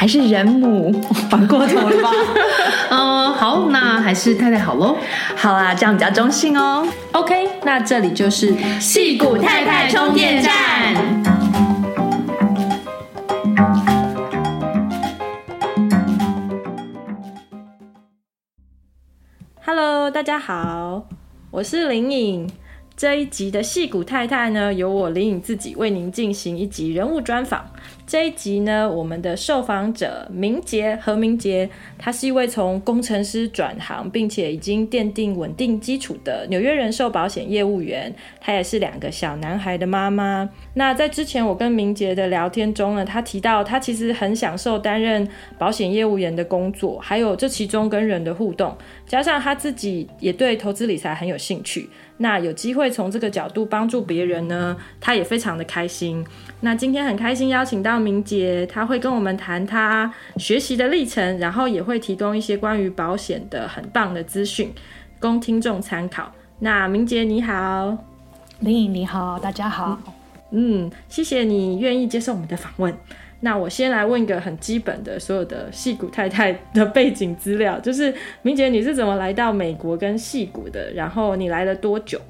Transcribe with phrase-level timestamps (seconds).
[0.00, 0.90] 还是人母，
[1.28, 2.10] 反过头了吧？
[2.88, 4.96] 嗯，好，那还是太太好喽。
[5.36, 6.88] 好啊，这样比较中性哦。
[7.12, 10.94] OK，那这里就是戏骨太太充电站。
[19.62, 21.04] Hello，大家好，
[21.50, 22.50] 我是林颖。
[22.96, 27.64] 这一集的戏骨太太呢，由我林颖自己为您进行一集人物专访。
[28.10, 38.12] 这一集呢，我们的受访者明杰何明杰，他是一位从工程师转行，并且已经奠定稳定基础的纽约人寿保险业务员。
[38.40, 40.50] 他也是两个小男孩的妈妈。
[40.74, 51.88] 那在之前我跟明杰的聊天中呢，他提到他其实很享受担任保险业务员的工作，还有这其中跟人的互动，加上他自己也对投资理财很有兴趣。
[52.16, 56.26] 那有机会从这个角度帮助别人呢，他也非常的开心。
[56.60, 64.72] 那今天很开心邀请到明杰，他会跟我们谈他学习的历程，然后也会提供一些关于保险的很棒的资讯，
[65.18, 66.32] 供听众参考。
[66.58, 67.96] 那明杰你好，
[68.60, 69.98] 林颖你好，大家好。
[70.50, 72.92] 嗯，谢谢你愿意接受我们的访问。
[73.42, 78.12] 那我先来问一个很基本的，所有的戏骨太太的背景资料，就是
[78.42, 80.92] 明杰你是怎么来到美国跟戏骨的？
[80.92, 82.20] 然后你来了多久？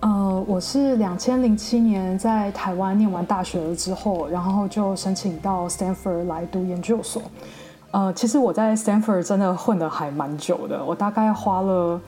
[0.00, 7.22] 呃，我是两千零七年在台湾念完大学了之后，然后就申请到 Stanford 来读研究所。
[7.90, 12.00] 呃，其实我在 Stanford 真的混得还蛮久的，我大概花了。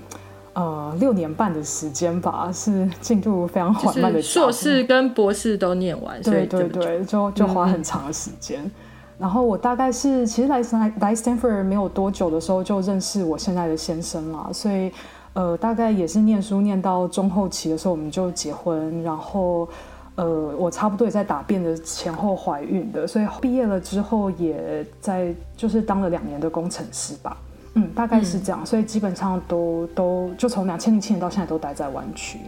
[0.53, 4.21] 呃，六年半的时间吧，是进度非常缓慢的。
[4.21, 8.61] 硕士跟博士都念完，对对对，就就花很长的时间。
[8.65, 8.71] 嗯、
[9.17, 14.93] 然后我大概是，其实来来来 Stanford 没有多久的时候就认识我现在的先生了，所以
[15.32, 19.68] 呃，大概也是念书念到中后期的时候我们就结婚，然后
[20.16, 20.26] 呃，
[20.58, 27.36] 我差不多也在答辩的前后怀孕的，所以毕业了之后也在就是当了两年的工程师吧。
[27.74, 32.41] 嗯，大概是这样，嗯、所以基本上都都就从两千零七年到现在都待在湾区。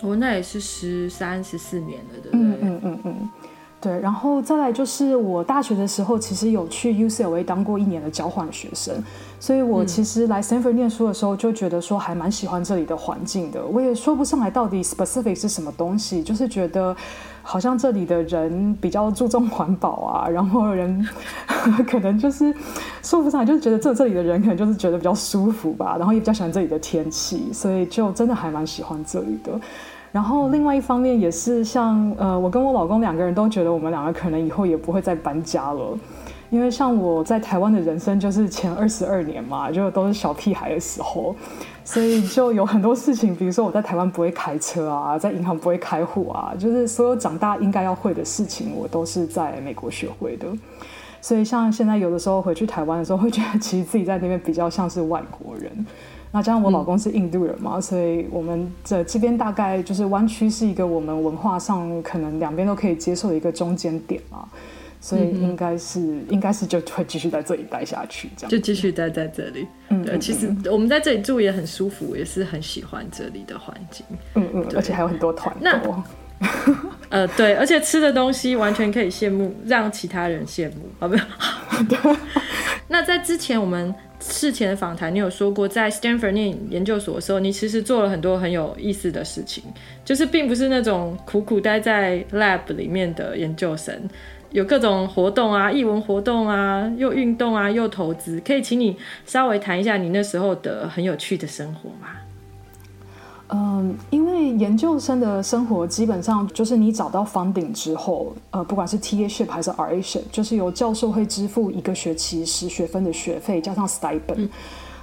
[0.00, 2.46] 哦，那也是十三、十四年了，对不对？
[2.46, 3.30] 嗯嗯嗯嗯，
[3.86, 4.00] 对。
[4.00, 8.94] 然后再来就是我大学的时候，其实有去 UCLA 当过一年的交换学生，
[9.38, 13.64] 所以我其实来 Stanford 念书的时候就觉得说还蛮喜欢这里的环境的。
[13.64, 16.96] 我也说不上来到底 specific 是什么东西，就是觉得。
[17.48, 21.08] 好像这里的人比较注重环保啊，然后人
[21.88, 22.52] 可能就是
[23.04, 29.52] 说不上来，就是觉得这这里的人可能就是觉得比较舒服吧，然后也比较喜欢这里的天气，所以就真的还蛮喜欢这里的。
[30.16, 35.98] 然后另外一方面也是像呃，我跟我老公两个人都觉得我们两个可能以后也不会再搬家了。
[36.48, 41.36] 因为像我在台湾的人生就是前二十二年嘛，就都是小屁孩的时候，
[41.84, 50.46] 所以就有很多事情，比如说我在台湾不会开车啊，在银行不会开户啊，就是所有长大应该要会的事情，我都是在美国学会的。
[51.20, 55.70] 所以像现在有的时候回去台湾的时候，会觉得其实自己在那边比较像是外国人。
[56.32, 64.46] 那加上我老公是印度人嘛，所以我们这这边大概就是湾区是一个我们文化上可能两边都可以接受的一个中间点嘛。
[64.98, 69.68] 所以应该是，嗯、应该是就会继续在这里待下去，这样就继续待在这里。
[69.90, 74.04] 嗯，对，其实我们在这里住也很舒服，也是很喜欢这里的环境。
[74.34, 75.60] 嗯嗯，而且还有很多团购。
[75.62, 75.78] 那
[77.08, 81.82] 呃，对，而且吃的东西完全可以羡慕，让其他人羡慕，好不好？
[81.88, 82.16] 对。
[82.88, 89.62] 那在之前我们事前的访谈，你有说过，在 Stanford 念研究所的时候，你其实做了很多很有意思的事情，
[90.04, 93.94] 就是并不是那种苦苦待在 lab 里面的研究生。
[94.50, 102.08] 有各种活动啊，艺文活动啊，又运动啊，又投资，可以请你稍微谈一下你那时候的很有趣的生活吗？
[103.48, 114.48] 嗯，因为研究生的生活基本上就是你找到 funding 之后，呃，不管是 TA-ship 还是 RA-ship，就是由教授会支付一个学期十学分的学费，加上 stipend。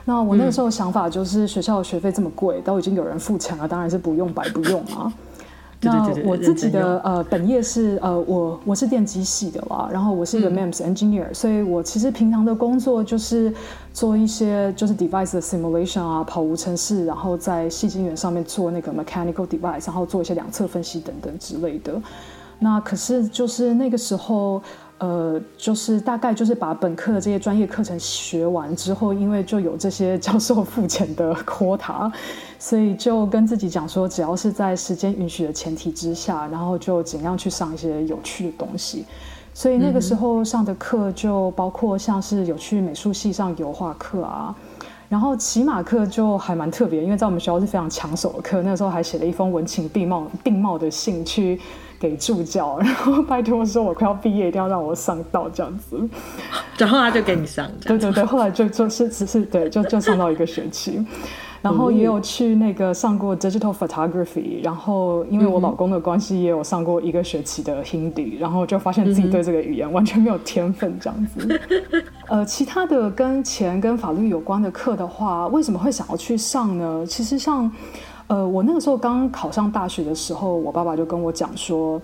[0.06, 5.12] 那我那个时候想法就是，学校的学费这么贵，都已经有人付钱了，当然是不用白不用啊。
[5.84, 13.54] 那我自己的呃本业是呃我我是电机系的啦，然后我是一个 MEMS engineer，嗯，所以我其实平常的工作就是
[13.94, 21.94] 做一些就是 device 的 simulation 啊，跑无尘室，然后在细晶圆上面做那个 mechanical device，然后做一些两侧分析等等之类的。
[22.60, 24.62] 那可是就是那个时候。
[25.00, 32.10] 呃，就是大概就是把本科的这些专业课程学完之后，因为就有这些教授付钱的 quota，
[32.58, 39.06] 所以就跟自己讲说，只要是在时间允许的前提之下，然后就尽量去上一些有趣的东西。
[39.54, 44.56] 所以那个时候上的课就包括像是有去美术系上油画课啊，
[45.10, 48.62] 然后骑马课就还蛮特别，因为在我们学校是非常抢手的课。
[48.62, 51.60] 那个时候还写了一封文情并茂并茂的信去。
[52.04, 55.98] 给助教， 然后拜托说，我快要毕业，一定要让我上到这样子，
[56.78, 57.66] 然后他就给你上。
[57.86, 61.02] 对对对，后来就就是只是对，就就上到一个学期，
[61.62, 71.62] 然后也有去那个上过 digital photography，然后因为我老公的关系，也有上过一个学期的 Hindi，然后就发现自己对这个语言完全没有天分这样子。
[72.28, 77.06] 呃，其他的跟钱跟法律有关的课的话，为什么会想要去上呢？
[77.08, 77.72] 其实像。
[78.34, 82.02] 呃，我那个时候刚考上大学的时候，我爸爸就跟我讲说，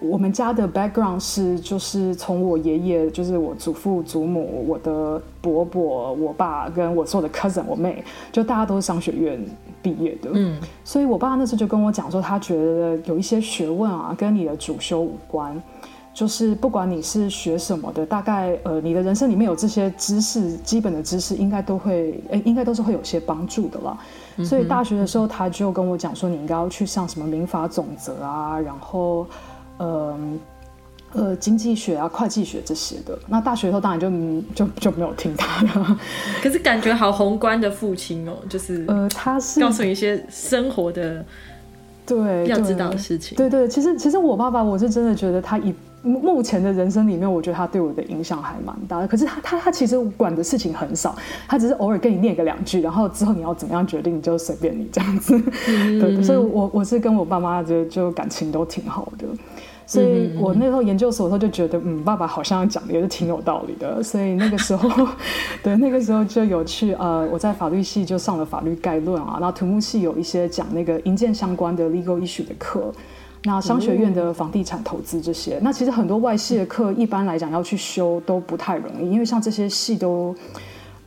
[0.00, 8.02] 我们家的 background 是，就是从我爷爷，就是我祖父祖母，我的伯伯，我爸跟我所有的 cousin，我妹，
[8.32, 9.40] 就大家都是商学院
[9.80, 10.30] 毕业的。
[10.32, 15.56] 嗯，所以我爸那时候就跟我讲说，他觉得有一些学问啊，跟你的主修无关，
[16.12, 23.96] 就是不管你是学什么的，大概呃，你的人生里面有这些知识，基本的知识应该都会，诶，应该都是会有些帮助的啦。
[24.44, 29.26] 所以大学的时候，他就跟我讲说，你应该要去上什么民法总则啊，然后，
[29.78, 30.18] 呃，
[31.12, 33.18] 呃，经济学啊、会计学这些的。
[33.26, 34.10] 那大学的时候当然就
[34.54, 35.96] 就就没有听他的。
[36.42, 41.24] 可是感觉好宏观的父亲哦，就是呃，他是告诉你一些生活的
[42.06, 43.36] 对要知道的事情。
[43.36, 45.74] 对对，其实其实我爸爸，我是真的觉得他一。
[46.02, 49.06] 目前的人生里面，我觉得他对我的影响还蛮大的。
[49.06, 51.14] 可是他他他其实管的事情很少，
[51.46, 55.40] 他只是偶尔跟你念个两句，然后之后你要怎么样决定，你就随便你这样子。
[55.68, 59.26] 嗯、 对，所以我我是跟我爸妈就就感情都挺好的。
[59.86, 64.00] 所以我那时候研究所的时候就觉得，嗯，爸爸好像讲的也是挺有道理的。
[64.00, 65.08] 所以那个时候，
[65.64, 72.92] 对，那个时候就有去呃，我在法律系就上了法律概论啊，然后土木系有一些讲那个营建相关的 legal issue 的课。
[73.44, 80.34] 那商学院的房地产投资这些，那其实很多外系的课，一般来讲要去修都不太容易，因为像这些系都。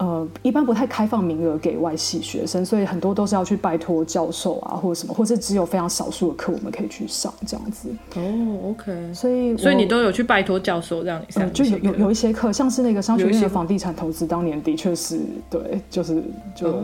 [0.04, 7.88] 呃，一般不太开放名额给外系学生，所以很多都是要去拜托教授啊，或者什么，或者只有非常少数的课我们可以去上这样子。
[8.16, 9.14] 哦，OK。
[9.14, 11.50] 所以，所以你都有去拜托教授让你上、呃？
[11.52, 16.22] 就有有有一些课，像是那个商学院的房地产投资，当年的确是对，就是
[16.54, 16.84] 就、哦、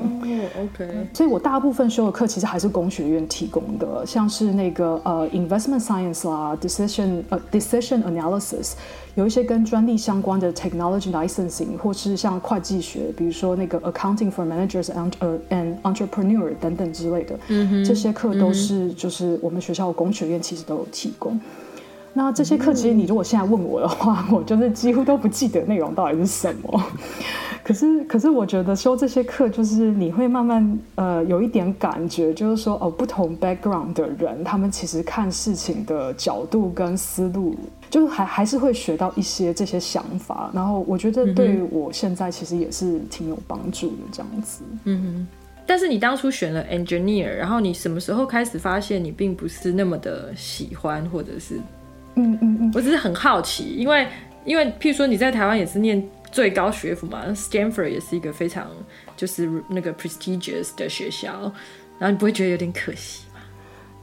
[0.63, 0.89] OK。
[1.13, 8.73] 所以我大部分修的课其实还是工学院提供的，像是那个呃 investment science 啦，decision 呃 decision analysis。
[9.15, 15.11] 有一些跟专利相关的 technology licensing，或是像会计学，比如说那个 accounting for managers and
[15.49, 21.39] and entrepreneur 等等之类的，嗯哼，这些课都是就是我们学校的工学院其实都有提供。
[22.11, 26.83] 那这些课其实你如果现在问我的话， 我就是几乎都不记得内容到底是什么。
[27.63, 37.55] 可是，可是我觉得修这些课，就是你会慢慢呃有一点感觉，就是说哦，不同 background 的人，他们其实看事情的角度跟思路，
[37.89, 40.49] 就还还是会学到一些这些想法。
[40.53, 44.63] 然后我觉得对于我现在其实也是挺有帮助的这样子。
[44.85, 45.27] 嗯哼。
[45.65, 51.57] 但是你当初选了 engineer，然后你什么时候开始发现你并不是那么的喜欢，或者是
[52.15, 54.07] 嗯嗯嗯，我只是很好奇，因为
[54.45, 56.01] 因为譬如说你在台湾也是念。
[56.31, 58.67] 最高学府嘛，Stanford 也是一个非常
[59.17, 61.31] 就是那个 prestigious 的学校，
[61.97, 63.28] 然后你不会觉得有点可惜吗？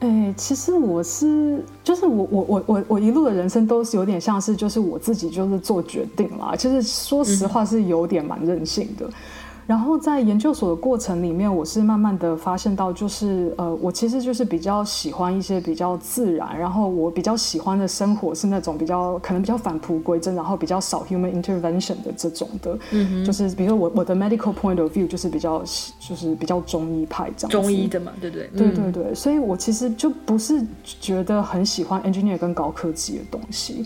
[0.01, 9.07] 哎、欸，其实我是就是我我我我我一路的人生都是有点像是就是我自己就是做决定啦，其实说实话是有点蛮任性的。
[9.07, 9.13] 嗯
[9.67, 25.59] 然后在研究所的过程里面，我是慢慢的发现到，就是呃，我其实就是比较喜欢一些比较自然，然后我比较喜欢的生活是那种比较可能比较返璞归真，然后比较少 human intervention 的这种的，嗯，就是比如说我我的 medical point of view 就是比较
[25.99, 28.49] 就是比较中医派这样，中医的嘛，对不对？
[28.57, 33.85] 对对对，所以我其实就不是觉得很喜欢 engineer 跟高科技的东西。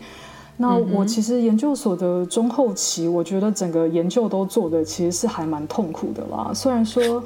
[0.61, 6.53] 那我其实研究所的中后期，我觉得整个研究都做的其实是还蛮痛苦的啦。
[6.55, 7.25] 虽然说，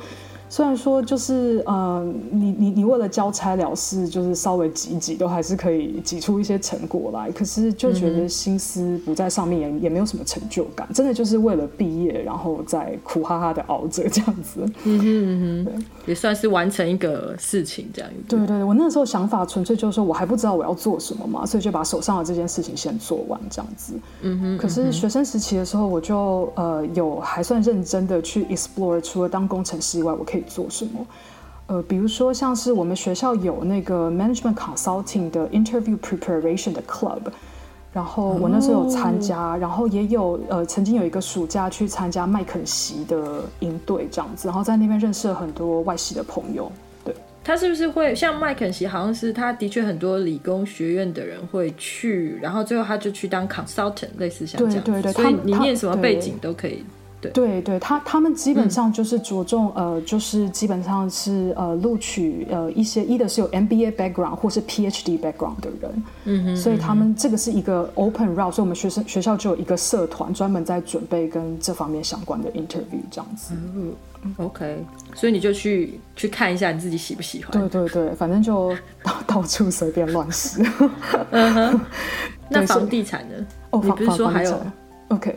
[0.54, 7.28] 虽然说就是呃，你你你为了交差了事，就是稍微挤挤，都还是可以挤出一些成果来。
[7.32, 10.88] 可是就觉得心思不在上面也，也、没有什么成就感。
[10.94, 14.60] 真的就是为了毕业，然后再苦哈哈的熬着这样子。
[14.84, 18.16] 嗯哼嗯哼，也算是完成一个事情这样子。
[18.28, 23.94] 对对对，我那时候想法纯粹就是说我还不知道我要做什么嘛，所以就把手上的这件事情先做完这样子。
[24.22, 24.56] 嗯哼。
[24.58, 31.06] 可是学生时期的时候，我就呃有还算认真的去 explore，除了当工程师以外，我可以做什么？
[31.66, 37.20] 呃，比如说像是我们学校有那个 management consulting 的 interview preparation 的 club，
[37.90, 39.62] 然后我那时候有参加，oh.
[39.62, 46.70] 然后也有呃曾经有一个暑假去参加麦肯锡的营队这样子，然后在那边认识了很多外系的朋友。
[47.02, 48.86] 对，他是不是会像麦肯锡？
[48.86, 54.84] 好像是他的确很多理工学院的人会去，然后最后他就去当 consultant，类似像这样。
[54.84, 56.84] 对对对，所以你念什么背景都可以。
[57.30, 73.54] 对对，他他们基本上就是着重、嗯、呃，就是基本上是呃录取呃一些一的是有 MBA background 或是 PhD background 的人，嗯哼，所以他们这个是一个 open route，所以我们学生学校就有一个社团专门在准备跟这方面相关的 interview 这样子。
[73.74, 73.94] 嗯
[74.38, 77.52] ，OK，所以你就去去看一下你自己喜不喜欢？
[77.52, 80.62] 对对对，反正就 到到处随便乱试。
[81.30, 81.80] 嗯哼，
[82.48, 83.34] 那房地产呢？
[83.70, 84.60] 哦，你不是说还有
[85.08, 85.34] ？OK。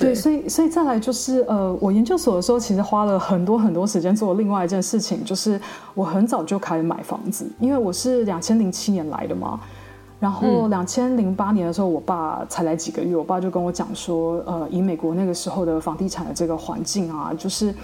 [0.00, 5.60] 对，所以所以再来就是呃，我研究所的时候，其实花了很多很多时间做另外一件事情，就是
[5.94, 9.60] 我很早就开始买房子，因为我是两千零七年来的嘛，
[10.18, 17.74] 然后两千零八年的时候，我爸才来几个月，我爸就跟我讲说，呃，以美国那个时候的房地产的这个环境啊，就是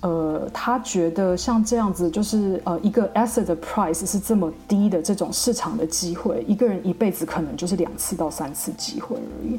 [0.00, 9.58] 呃，他觉得像这样子，就是呃，一个 asset 的 price 是这么低的这种市场的机会，一个人一辈子可能就是两次到三次机会而已。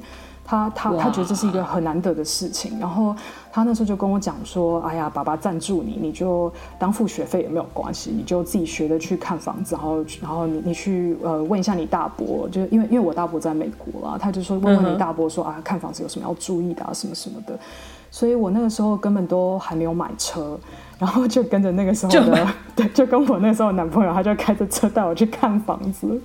[0.54, 3.16] 他他他觉得这是一个很难得的事情，然后
[3.52, 17.58] 他那时候就跟我讲说：“哎呀，爸爸赞助你，你就当付学费也没有关系，你就自己学着去看房子，然后然后你你去呃问一下你大伯，就因为因为我大伯在美国啦，他就说问问你大伯说啊，看房子有什么要注意的啊，什么什么的，
[18.12, 20.60] 所以我那个时候根本都还没有买车，
[21.04, 26.18] 然后就跟着那个时候的对，就跟我那时候的男朋友，他就开着车带我去看房子。”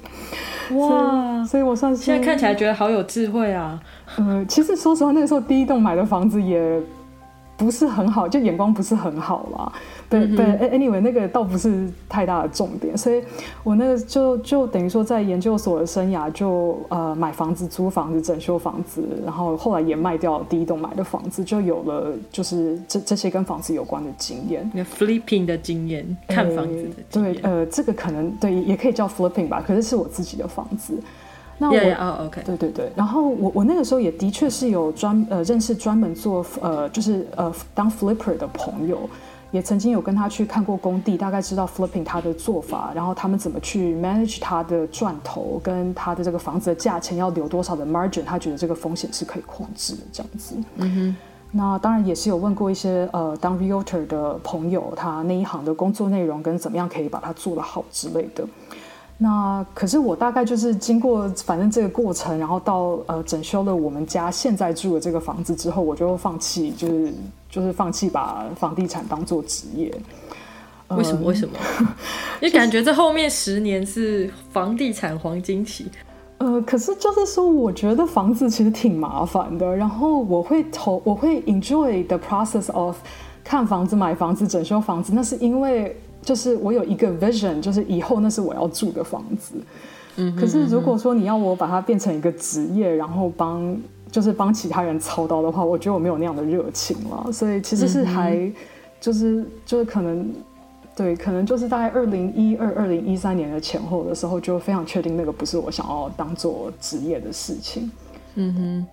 [0.76, 3.76] 哇，所以我算是现在看起来觉得好有智慧啊。
[4.18, 6.80] 嗯，其实说实话，那个时候第一栋买的房子也
[7.58, 9.72] 不是很好，就眼光不是很好啦。
[10.08, 12.96] 对对，anyway，那个倒不是太大的重点。
[12.96, 13.22] 所以
[13.64, 24.70] 我那个就就等于说，在研究所的生涯就呃买房子、租房子、整修房子，然后后来也卖掉第一栋买的房子，就有了就是这这些跟房子有关的经验。
[24.72, 27.34] 那 flipping 的经验，看房子的经验。
[27.34, 30.96] 对，呃，这个可能对也可以叫 flipping 吧，可是是我自己的房子。
[31.60, 32.42] 那我 oh, okay.
[32.44, 39.10] 对对对，然后我我那个时候也的确是有专呃认识专门做呃就是呃当 flipper 的朋友，
[39.50, 50.54] 也曾经有跟他去看过工地，大概知道 flipping 他的做法，然后他们怎么去 manage 他的赚头跟他的这个房子的价钱要留多少的 margin，他觉得这个风险是可以控制的这样子。
[50.76, 51.16] 嗯哼，
[51.50, 58.44] 那当然也是有问过一些呃当 realtor 的朋友，他那一行的工作内容跟怎么样可以把它做得好之类的。
[59.20, 67.12] 那可是我大概就是经过反正这个过程，然后到呃整修了我们家现在住的这个房子之后，我就放弃，就是
[67.50, 69.92] 就是放弃把房地产当做职业。
[70.90, 71.26] 为什么？
[71.26, 71.58] 为什么？
[72.40, 75.87] 你感觉这后面十年是房地产黄金期？
[76.38, 82.96] 呃，可是就是说，我觉得房子其实挺麻烦的，然后我会投，我会 enjoy the process of
[83.42, 85.96] 看房子、买房子、整修房子，那是因为。
[86.28, 89.54] 就是我有一个 vision，就是以后那是我要住的房子。
[90.16, 93.75] 嗯，可是如果说你要我把它变成一个职业，然后帮
[94.12, 97.32] 就是帮其他人操刀的话，我觉得我没有那样的热情了。
[97.32, 98.52] 所以其实是还
[99.00, 100.30] 就是就是可能
[100.94, 107.90] 对，可能就是大概二零一二、二零一三年的前后的时候，就非常确定那个不是我想要当做职业的事情。
[108.35, 108.87] 嗯哼。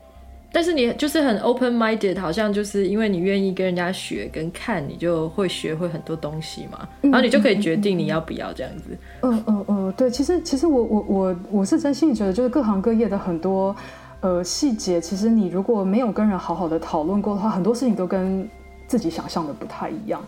[0.56, 8.98] 但是你就是很 open minded，好像就是因为你愿意跟人家学跟看，你就会学会很多东西嘛，然后你就可以决定你要不要这样子。
[9.22, 13.76] 嗯嗯嗯，对，其实其实我我我我是真心觉得，就是各行各业的很多
[14.22, 18.50] 呃细节，其实你如果没有跟人好好的讨论过的话，很多事情都跟
[18.88, 20.24] 自己想象的不太一样。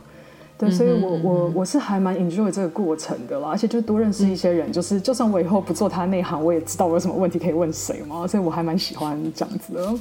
[0.57, 9.93] 对，所以我我我是还蛮 enjoy 这个过程的啦，而且就多认识一些人，就是就算我以后不做他内行，我也知道我有什么问题可以问谁嘛，所以我还蛮喜欢这样子的。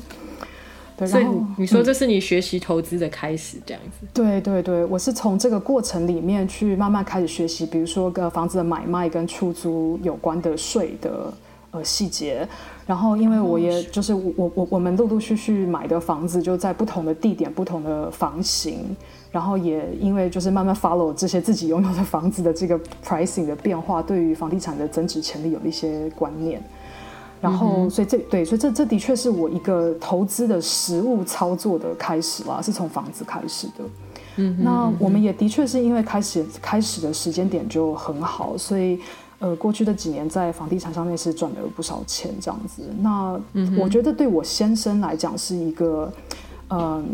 [0.96, 1.26] 对，所以
[1.58, 4.06] 你说这是你学习投资的开始，这样子？
[4.06, 4.08] 嗯。
[4.14, 11.32] 对对对，我是从这个过程里面去慢慢开始学习，比如说跟房子的买卖跟出租有关的税的。
[11.72, 12.48] 呃细节。
[12.86, 18.96] 然后因为我也就是我我我们陆陆续续买的房子就在不同的地点、不同的房型，
[19.30, 26.62] 然后也因为就是慢慢 follow 这些自己拥有的房子的这个 pricing 的变化，对于房地产的增值潜力有一些观念。
[27.38, 33.85] 然后，所以这对，所以这这的确是我一个投资的实物操作的开始啦，是从房子开始的。
[34.37, 38.99] 嗯，那我们也的确是因为开始开始的时间点就很好，所以
[39.38, 42.83] 呃，过去的几年在房地产上面是赚了不少钱这样子。
[43.00, 43.38] 那
[43.78, 46.11] 我觉得对我先生来讲是一个，
[46.68, 47.04] 嗯、呃，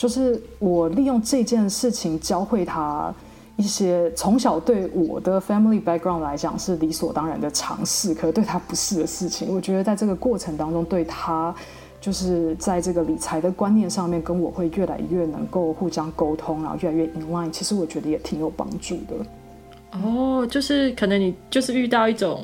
[0.00, 3.14] 就是我利用这件事情教会他。
[3.56, 9.54] 一些从小对我的 family background 来讲是理所当然的尝试，可是对他不是的事情。
[9.54, 11.54] 我觉得在这个过程当中，对他
[12.00, 17.50] 就是在这个理财的观念上面，跟我会越来越能够互相沟通，然后越来越 in line。
[17.50, 19.98] 其实我觉得也挺有帮助的。
[20.02, 22.42] 哦，就是可能你就是遇到一种。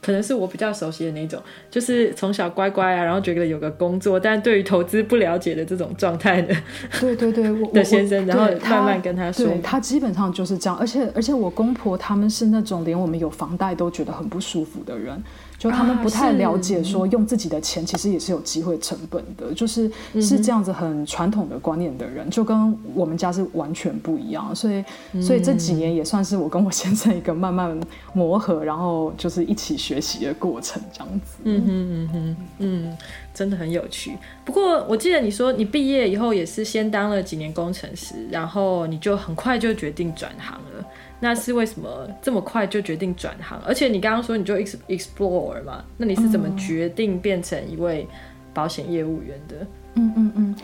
[0.00, 6.54] 可能是我比较熟悉的那种，就是从小乖乖啊，然后觉得有个工作，但对于投资不了解的这种状态的，
[7.00, 15.22] 对对对，我 的先生，然后慢慢跟他说，他，他基本上就是这样，而且而且我公婆他们是那种连我们有房贷都觉得很不舒服的人。
[15.58, 19.90] 就他们不太了解，说用自己的钱其实也是有机会成本的，就是
[20.22, 24.54] 是这样子很传统的观念的人，就跟我们家是完全不一样。
[24.54, 24.84] 所以，
[25.20, 27.76] 所以这几年也算是我跟我先生一个慢慢
[28.12, 31.38] 磨合，然后就是一起学习的过程，这样子。
[31.42, 32.96] 嗯哼嗯哼嗯，
[33.34, 34.16] 真的很有趣。
[34.44, 40.77] 不过我记得你说你毕业以后也是先当了几年工程师，然后你就很快就决定转行了。
[41.20, 43.60] 那是为什么这么快就决定转行？
[43.66, 48.06] 而且你刚刚说你就 explore 嘛，那你是怎么决定变成一位
[48.54, 49.66] 保险业务员的？
[49.94, 50.56] 嗯嗯嗯，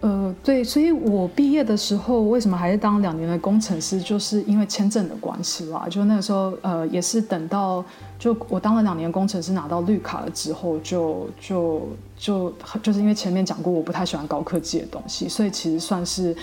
[0.00, 5.86] 呃，对，所以我毕业的时候为什么还是当两年的工程师，就是因为签证的关系啦。
[5.88, 7.84] 就那个时候，呃，也是等到
[8.18, 16.34] 就我当了两年工程师拿到绿卡了之后，就就就就是因为前面讲过我不太喜欢高科技的东西，所以其实算是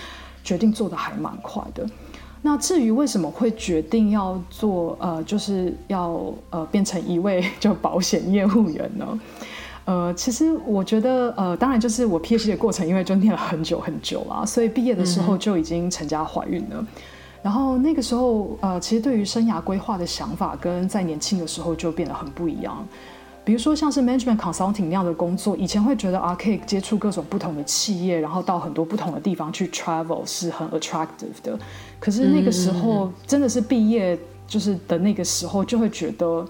[0.42, 1.86] 决定做的还蛮快的。
[2.50, 9.20] 那至于为什么会决定要做呃，就是要呃变成一位 就保险业务员呢？
[9.84, 16.76] 呃，其实我觉得呃，当然就是我 PhD 的过程，因为就念了很久很久啦，所以毕业的时候就已经成家怀孕了。
[16.78, 16.86] 嗯、
[17.42, 22.82] 然后那个时候呃，其实对于生涯规划的想法跟在年轻的时候就变得很不一样。
[23.48, 31.58] 比如说像是 management consulting 那样的工作，以前会觉得啊，可以接触各种不同的企业，然后到很多不同的地方去 travel 是很 attractive 的。
[31.98, 36.46] 可是那个时候真的是毕业就是的那个时候，就会觉得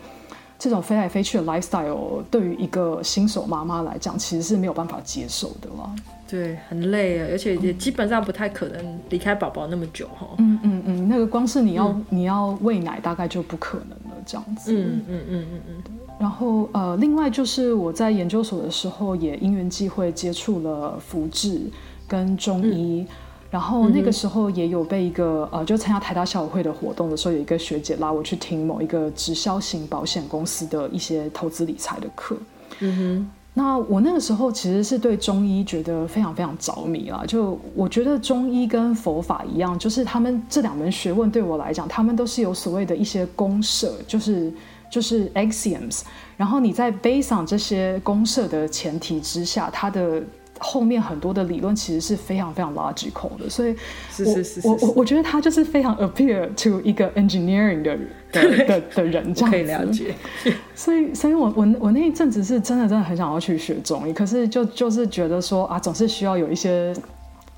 [0.59, 5.95] 这种飞来飞去的 lifestyle 对于一个新手妈妈来讲，其实是没有办法接受的了。
[6.29, 10.27] 对，很累啊，而且也基本上不太可能离开宝宝那么久哈。
[10.39, 14.75] 嗯嗯嗯，那个光是你要、嗯、你要喂奶，大概就不可能了，这样子。
[14.75, 16.08] 嗯嗯嗯嗯嗯。
[16.19, 21.61] 然后呃，另外就是我在研究所的时候，也因缘际会接触了福智
[22.09, 23.07] 跟中医，嗯、
[23.53, 32.37] 然后那个时候也有被一个呃，就参加台大校友会的活动的时候，有一个学姐拉我去听某一个直销型保险公司的一些投资理财的课。
[32.81, 44.53] 嗯哼，那我那个时候其实是对中医觉得非常非常着迷啦，就我觉得中医跟佛法一样，就是他们这两门学问对我来讲，他们都是有所谓的一些公社，就是。
[44.91, 46.03] 就是 axioms，
[46.37, 50.23] 然后你在 base on 这些公社的前提之下，它的
[50.59, 53.77] 后面很多的理论其实是非常非常 logical 的，所以我，
[54.13, 57.97] 是是是是我我我觉得他就是非常 appear to 一个 engineering 的
[58.33, 59.51] 的的的人，这样子。
[59.51, 60.15] 可以了解。
[60.75, 66.93] 所以，所以我我我那一阵子是真的真的很想要去学中医，可是就就是觉得说啊，总是需要有一些。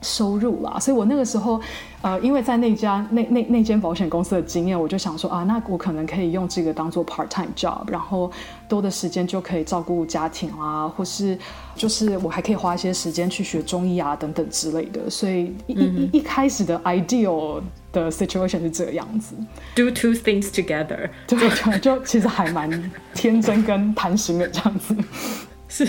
[0.02, 1.60] 收入啦，所以我那个时候，
[2.00, 8.30] 呃，因为在那家那那那间保险公司的经验，我就想说啊，那我可能可以用这个当做 part time job，然后
[8.66, 11.38] 多的时间就可以照顾家庭啦，或是
[11.74, 15.10] 就是我还可以花一些时间去学中医啊等等之类的。
[15.10, 17.60] 所以一、嗯、一一开始的 ideal
[17.92, 19.34] 的 situation 是这个样子
[19.74, 21.38] ，do two things together，对
[21.78, 24.96] 就就其实还蛮天真跟贪心的这样子，
[25.68, 25.86] 是。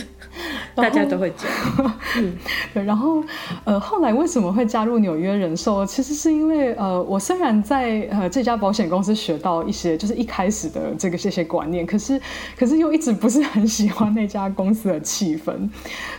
[0.76, 1.50] 大家都会讲，
[2.18, 2.34] 嗯，
[2.74, 3.24] 对，然后，
[3.64, 5.86] 呃，后来为什么会加入纽约人寿？
[5.86, 12.20] 其实是因为，呃，我虽然在呃这家保险公司学到一些，就是一开始的这个这些观念，可是，
[12.58, 15.52] 可是又一直不是很喜欢那家公司的气氛，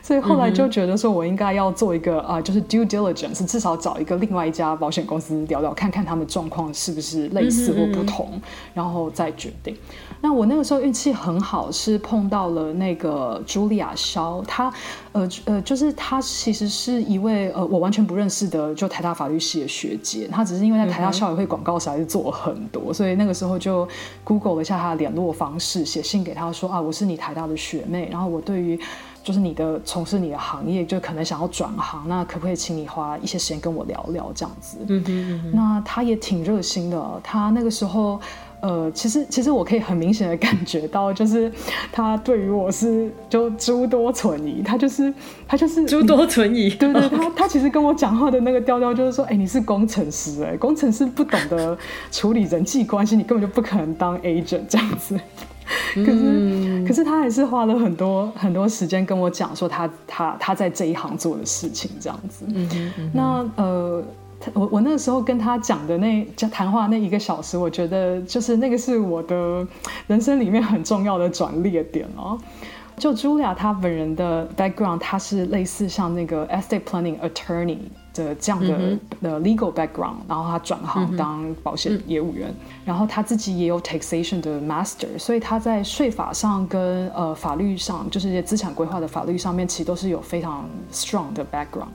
[0.02, 8.40] 所以后来就觉得说我应该要做一个啊、呃，就是 due diligence，至少找一个另外一家保险公司聊聊，看看他们状况是不是类似或不同，
[8.74, 9.76] 然后再决定。
[10.24, 14.36] 那我那个时候运气很好，是碰到了那个茱莉亚萧。
[14.36, 14.72] 哦，他
[15.10, 20.28] 呃呃，就是她其实是一位呃我完全不认识的，就台大法律系的学姐。
[20.28, 23.86] 她只是因为在台大校友会广告实在是做了很多，嗯、所以那个时候就
[24.22, 28.78] Google 了一下她的联络方式，写信给她说啊，我是你台大的学妹，然后我对于
[29.24, 34.78] 就是你的从事你的行业，就可能想要转行，那可不可以请你花一些时间跟我聊聊这样子？
[34.86, 38.20] 嗯哼嗯哼，那他也挺热心的，他那个时候。
[38.62, 41.50] 呃，其实其实我可以很明显的感觉到，就是
[41.90, 45.12] 他对于我是就诸多存疑，他就是
[45.48, 51.76] 他就是诸多存疑，对对，他他其实跟我讲话的那个调调就是说，哎，你是工程师，哎，工程师不懂得
[52.12, 55.18] 处理人际关系，你根本就不可能当 agent 这样子。
[55.94, 62.44] 可是、嗯、可是他还是花了很多很多时间跟我讲说他他他在这一行做的事情这样子。
[62.46, 64.04] 嗯嗯，那呃。
[64.54, 69.66] 我我那个时候跟他讲的那讲谈话那一个小时，我觉得就是那个是我的
[70.06, 72.38] 人生里面很重要的转捩点哦。
[72.98, 77.78] 就茱莉亚她本人的 background，她是类似像那个 estate planning attorney
[78.12, 91.88] 的这样的的 legal background，然后她转行当保险业务员，然后她自己也有 taxation 的 master，所以她在税法上跟呃法律上，就是一些资产规划的法律上面，其实都是有非常 strong 的 background。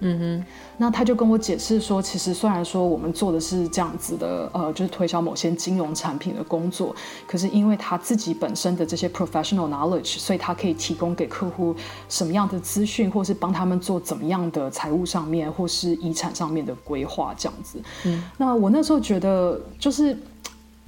[0.00, 0.44] 嗯哼，
[0.76, 6.94] 那他就跟我解释说，其实虽然说我们做的是这样子的，呃，就是推销某些金融产品的工作，
[7.26, 11.74] 可是因为他自己本身的这些 professional knowledge，所以他可以提供给客户
[12.08, 17.78] 什么样的资讯，或是帮他们做怎么样的财务上面或是遗产上面的规划这样子。
[18.04, 20.16] 嗯，那我那时候觉得就是。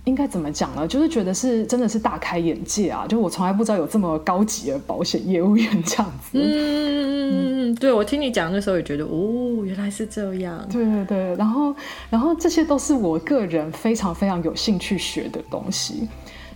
[0.08, 0.88] 应该怎么讲呢？
[0.88, 3.06] 就是觉得是真的是大开眼界啊！
[3.06, 6.30] 就我从来不知道有这么高级的保险业务员这样子。
[6.32, 10.66] 嗯嗯嗯，对，我听你讲的时候也觉得哦，原来是这样。
[10.72, 11.74] 对对对，然后
[12.08, 16.08] 然后这些都是我个人非常非常有兴趣学的东西。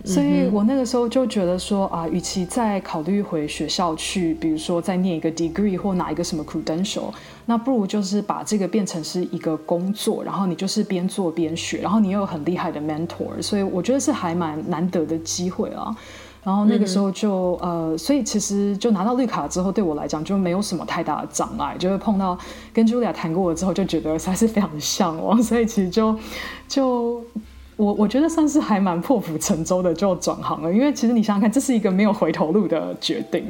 [0.05, 7.05] 所以我那个时候就觉得说啊，与其再考虑回学校去，比如说再念一个 degree 或拿一个什么 credential，
[7.45, 15.95] 那不如就是把这个变成是一个工作，然后你就是边做边学，然后你又有很厉害的 mentor，所以我觉得是还蛮难得的机会啊。
[16.43, 22.37] 然后那个时候就呃，所以其实就拿到绿卡之后，对我来讲就没有什么太大的障碍，就是碰到
[22.73, 26.13] 跟 Julia 谈过了之后，就觉得还是非常的向往，所以其实就
[26.67, 27.23] 就。
[27.83, 33.43] 我我觉得算是还蛮破釜沉舟的就转行了，因为其实你想想看，这是一个没有回头路的决定，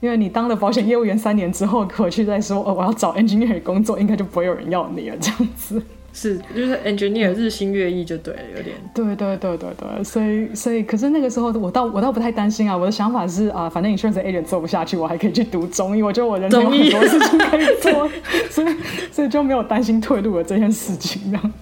[0.00, 5.82] 因为你当了保险业务员三年之后回去再说，哦，我要找 engineer 工作，应该就不会有人要你了，这样子。
[6.16, 8.74] 是，就是 engineer 日新月异就对了，有点。
[8.94, 18.08] 对对对对对，所以所以，可是那个时候我倒我倒不太担心啊，我的想法是啊，反正 insurance agent 做不下去，我还可以去读中医，我觉得我人生有很多事情可以做，
[18.48, 18.74] 所以
[19.12, 21.52] 所以就没有担心退路的这件事情，这样。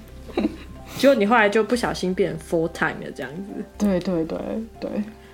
[0.96, 3.64] 结果你后来就不小心变 full time 了，这样子。
[3.78, 4.38] 对对对
[4.80, 4.90] 对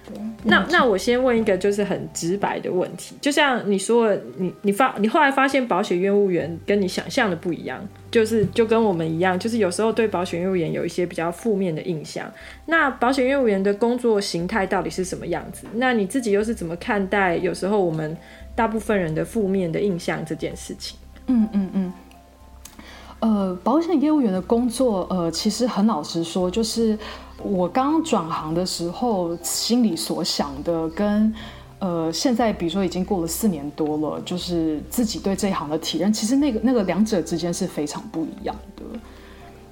[0.07, 0.20] 对。
[0.42, 12.29] 那那我先问一个就是很直白的问题，就像你说，你你发你后来发现保险业务员跟你想象的不一样，就是就跟我们一样，就是有时候对保险业务员有一些比较负面的印象。
[12.66, 15.66] 那保险业务员的工作形态到底是什么样子？
[15.75, 18.16] 那你自己又是怎么看待有时候我们
[18.57, 20.99] 大部分人的负面的印象这件事情？
[21.27, 21.92] 嗯嗯嗯。
[23.20, 26.98] 呃，保险业务员的工作，呃，其实很老实说，就是
[27.42, 31.33] 我刚转行的时候，心里所想的跟，
[31.78, 38.83] 呃，现在比如说已经过了四年多了，就是自己对这一行的体验，其实那个那个两者之间是非常不一样的。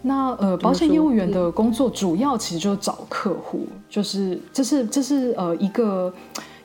[0.02, 6.12] 那呃，保险业务员的工作主要其实就是找客户，就是这是这是呃一个。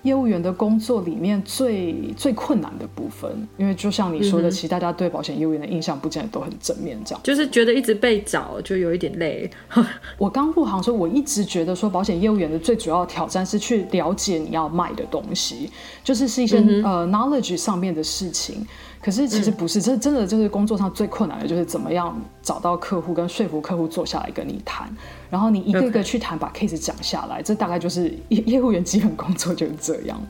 [0.04, 9.50] 业务员的工作里面最最困难的部分，因为就像你说的，其实大家对保险业务员的印象不见得都很正面，这样就是觉得一直被找就有一点累。
[10.18, 15.70] 我刚入行的时候，我一直觉得说保险业务员的最主要挑战是去了解你要卖的东西，
[16.04, 18.66] 就是是一些、嗯、呃 knowledge 上面的事情。
[19.04, 24.88] 可是其实不是，这、嗯、真的就是工作上最困难的，就是怎么样找到客户跟说服客户坐下来跟你谈，
[25.30, 30.22] 然后你一个一个去谈，把 case 讲下来这大概就是业业务员基本工作就是这样。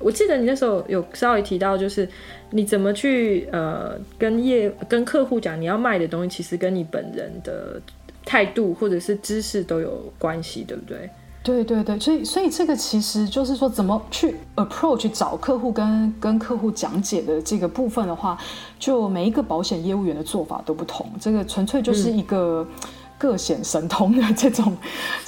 [0.00, 2.06] 我记得你那时候有稍微提到，就是
[2.50, 7.80] 你怎么去呃跟业跟客户讲你要卖的东西，其实跟你本人的
[8.26, 11.08] 态度或者是知识都有关系，对不对？
[11.48, 18.36] 对对对，所以所以这个其实就是说，怎么去 approach 找客户跟跟客户讲解的这个部分的话，
[18.78, 22.66] 就每一个保险业务员的做法都不同，这个纯粹就是一个。
[22.70, 24.76] 嗯各显神通的这种，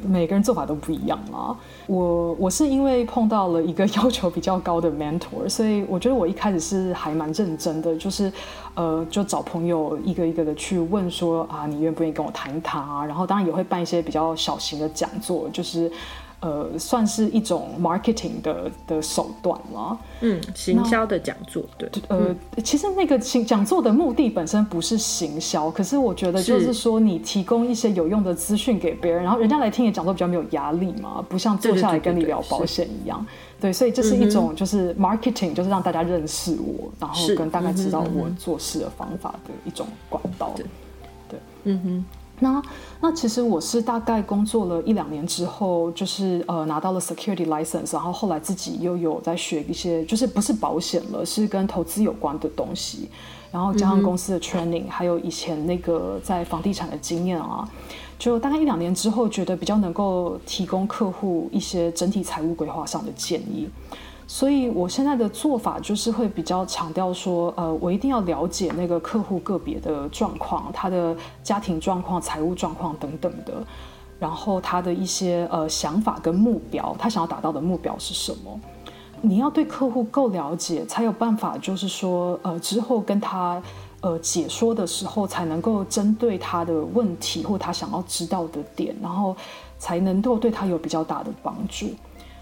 [0.06, 1.50] 每个人做法都不一样啊。
[1.90, 8.32] 我我是因为碰到了一个 要求比较高的 mentor，所以我觉得我一开始是还蛮认真的，就是
[8.74, 13.04] 呃，就找朋友一个一个的去问说啊，你愿不愿意跟我谈一谈啊？
[13.04, 15.90] 然后当然也会办一些比较小型的讲座，就是
[16.40, 19.98] 呃，算是一种 marketing 的的手段了。
[20.22, 33.24] 嗯，行销的讲座，对，呃，嗯、其实那个行讲座的目的本身不是行销，可是我觉得就是说你提供一些有用的资讯给别人，然后人家来听你讲座比较没有压力嘛，不像坐下来跟你聊保险一样。
[33.60, 40.52] 对，所以这是一种就是 marketing，就是让大家认识我，然后跟大概知道我做事的方法的一种管道。
[40.56, 40.66] 对，
[41.28, 42.19] 对，嗯哼。
[42.40, 42.62] 那
[43.00, 53.08] 那其实我是大概工作了一两年之后，就是呃拿到了 security license，然后后来自己又有在学一些，就是不是保险了，是跟投资有关的东西，
[53.52, 57.68] 然后加上公司的 training，还有以前那个在房地产的经验啊，
[58.18, 63.68] 就大概一两年之后，觉得比较能够提供客户一些整体财务规划上的建议。
[64.32, 73.54] 所以我现在的做法就是会比较强调说，呃，我一定要了解那个客户个别的状况，他的家庭状况、财务状况等等的，
[74.20, 78.60] 然后他的一些呃想法跟目标，他想要达到的目标是什么？
[79.20, 83.60] 你要对客户够了解，才有办法，就是说，呃，之后跟他
[84.00, 89.36] 呃解说的时候，才能够针对他的问题或他想要知道的点，然后
[89.76, 91.86] 才能够对他有比较大的帮助。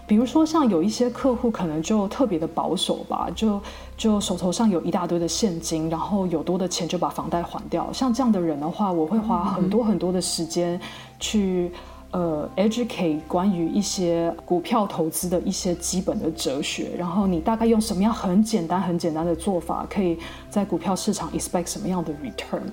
[0.09, 3.61] 比如说，像有一些客户可能就特别的保守吧，就
[3.95, 7.93] 就手头上有一大堆的现金，然后有多的钱就把房贷还掉。
[7.93, 10.81] 像这样的人的话，我会花很多很多的时间
[11.19, 11.71] 去
[12.09, 20.17] 呃 educate 关于一些股票投资的一些基本的哲学，然后你大概用什么样很简单很简单的做法，可以
[20.49, 22.63] 在股票市场 expect 什么样的 return。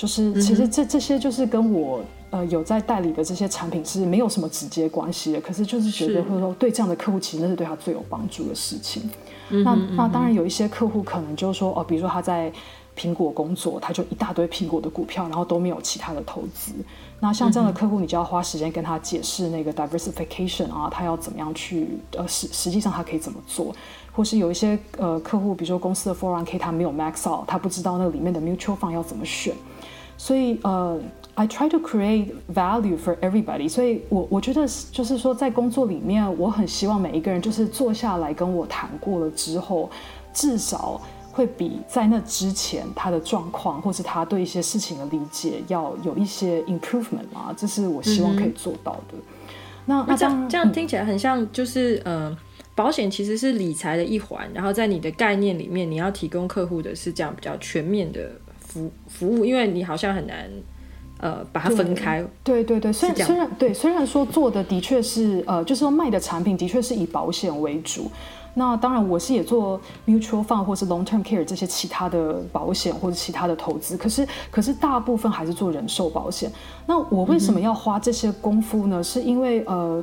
[0.00, 9.10] 就是其实这这些就是跟我呃有在代理的这些产品是没有什么直接关系的，可是就是觉得或者说对这样的客户其实那是对他最有帮助的事情。
[9.50, 12.50] 嗯、那那当然有一些客户可能就是说哦，比如说他在
[12.96, 16.72] 苹果工作，他就一大堆苹果的股票，然后都没有其他的投资。
[17.20, 23.74] 那像这样的客户，你就要花时间跟他解释那个 diversification 啊，他要怎么样去呃实实际上他可以怎么做。
[24.12, 29.54] 或是有一些呃客户，比如说公司的 401k 他没有 max out，他不知道那里面的 mutual fund 要怎么选，
[30.16, 31.00] 所以呃
[31.34, 33.68] ，I try to create value for everybody。
[33.68, 39.88] 所以我我觉得就是说在工作里面，我很希望每一个人就是坐下来跟我谈过了之后，
[40.34, 41.00] 至少
[41.32, 49.14] 会比在那之前他的状况或是他对一些事情的理解要有一些 improvement 啊，这是我希望可以做到的。
[49.14, 49.22] 嗯、
[49.86, 52.26] 那那这样这样听起来很像就是嗯。
[52.26, 52.36] 呃
[52.80, 60.50] 保险其实是理财的一环，然后在你的概念里面，你要提供客户的是这样比较全面的服服务，因为你好像很难
[61.18, 62.24] 呃把它分开。
[62.42, 68.10] 对对对，虽然虽然对，虽然说做的的确是呃，就是说卖的产品的确是以保险为主。
[68.54, 76.50] 那当然，我是也做 mutual fund 或是 long term care 这些其他的保险或者其他的投资，可是可是大部分还是做人寿保险。
[76.86, 79.00] 那我为什么要花这些功夫呢？
[79.00, 80.02] 嗯、是因为呃。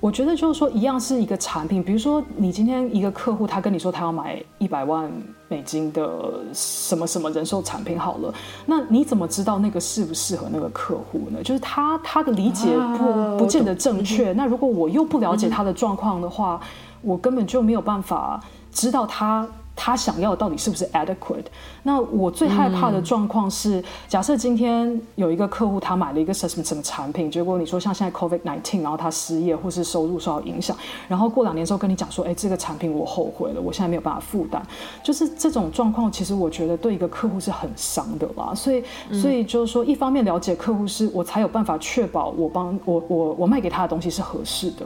[0.00, 1.82] 我觉得就是说，一样是一个产品。
[1.82, 5.10] 比如说，你今天一个客户，他跟你说他要买一百万
[5.48, 8.32] 美金的什么什么人寿产品，好了，
[8.64, 11.42] 那你怎么知道那个适不适合那个客户呢？
[11.42, 14.32] 就是他他的理解不不见得正确。
[14.32, 16.60] 那如果我又不了解他的状况的话，
[17.02, 19.46] 我根本就没有办法知道他。
[19.80, 21.44] 他想要的到底是不是 adequate？
[21.84, 34.60] 那我最害怕的状况是，嗯、假设今天有一个客户他买了一个什么什么产品，结果你说像现在 COVID nineteen，然后他失业或是收入受到影响，然后过两年之后跟你讲说，哎，这个产品我后悔了，我现在没有办法负担，
[35.02, 38.52] 就是这种状况，其实我觉得对一个客户是很伤的啦。
[38.54, 44.84] 所以，所以就是说，一方面了解客户是我才有办法确保我帮我我我卖给他的东西是合适的。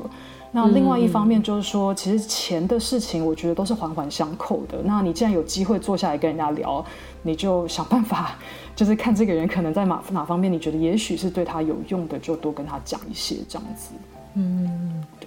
[0.55, 4.79] 那另外一方面就是说，其实钱的事情，我觉得都是环环相扣的。
[4.85, 6.85] 那你既然有机会坐下来跟人家聊，
[7.23, 8.37] 你就想办法，
[8.77, 13.95] 就是看这个人可能在哪哪方面，你觉得也许是对他有用的，就多跟他讲一些这样子。
[14.35, 15.27] 嗯，对，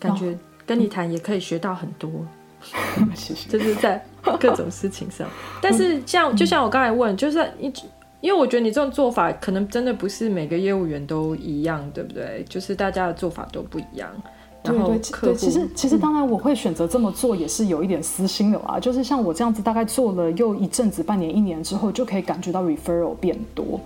[0.00, 2.10] 感觉跟你谈也可以学到很多。
[3.14, 3.50] 谢谢。
[3.50, 4.02] 就是在
[4.40, 5.28] 各种事情上，
[5.60, 7.82] 但是像就像我刚才问，就是一直
[8.22, 12.42] 因为我觉得你这种做法可能真的不是每个业务员都一样，对不对？
[12.48, 14.10] 就是大家的做法都不一样。
[14.64, 18.76] 对对对，其实其实当然我会选择这么做，也是有一点私心的啦。
[18.76, 23.78] 嗯、就是像我这样子，大概做了又一阵子，半年一年之后，就可以感觉到 referral 变多，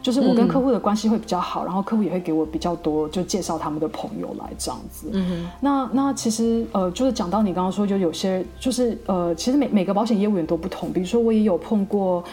[0.00, 5.08] 就是我跟客户的关系会比较好，嗯、然后客户也会给我比较多，就介绍他们的朋友来这样子。
[5.12, 12.24] 嗯哼，那那其实呃，就是讲到你刚刚说，就有些就是呃，其实每每个保险业务员都不同，比如说我也有碰过。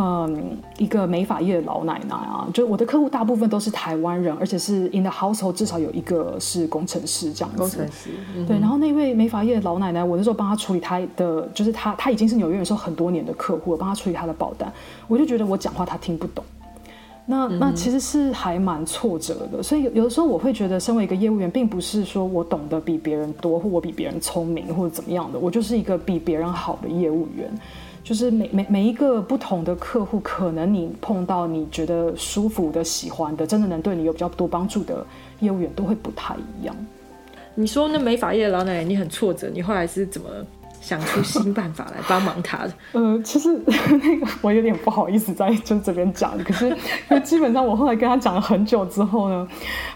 [0.00, 7.58] 嗯，一个美发业的老奶奶啊，就我的客户大部分都是台湾人，而且是 in the household 至少有一个是工程师这样子。
[7.58, 8.58] 工程师，嗯、对。
[8.58, 14.72] 然后那位美发业的老奶奶，我那时候帮她处理她的，就是她她已经是纽约人寿很多年的客户，我帮她处理她的保单，
[15.06, 16.42] 我就觉得我讲话她听不懂。
[17.26, 27.48] 那那其实是还蛮挫折的，所以有有的时候我会觉得，身为一个业务员，并不是说我懂得比别人多，或我比别人聪明，或者怎么样的，我就是一个比别人好的业务员。
[28.10, 35.06] 就是每每每一个不同的客户，可能你碰到你觉得舒服的、喜欢的，真的能对你有比较多帮助的
[35.38, 36.74] 业务员，都会不太一样。
[37.54, 40.28] 你说那美法业老奶奶，你很挫折，你后来是怎么？
[40.80, 42.72] 想出新办法来帮忙他的。
[42.92, 43.48] 呃，其实
[44.02, 46.68] 那个我有点不好意思在就这边讲，可是
[47.10, 49.46] 因为基本上我后来跟他讲了很久之后呢，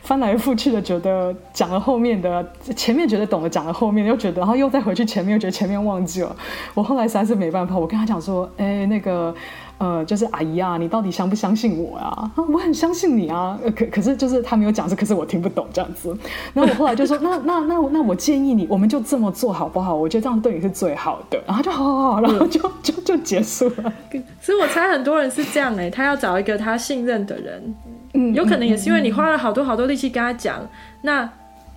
[0.02, 6.36] 翻来覆去的觉得讲了后面的，前面觉得懂了，讲了后面又觉得，然后又再回去前面又觉得前面忘记了。
[6.74, 9.34] 我后来实在是没办法，我跟他讲说，哎、那个。
[9.78, 12.06] 呃，就是阿姨啊，你到底相不相信我呀？
[12.06, 13.58] 啊， 我很相信你啊。
[13.76, 16.16] 可可是就是他没有讲这，可是我听不懂这样子。
[16.52, 19.94] 那我后来就说，那那那那我建议你，我们就这么做好不好？
[19.94, 21.38] 我觉得这样对你是最好的。
[21.46, 23.92] 然后就好好好，然后就就就结束了。
[24.40, 27.74] 所以我猜很多人是这样哎、欸，他要找一个他信任的人，
[28.14, 30.60] 嗯，有可能也是因为你花了好多好多力气跟他讲，
[31.02, 31.28] 那。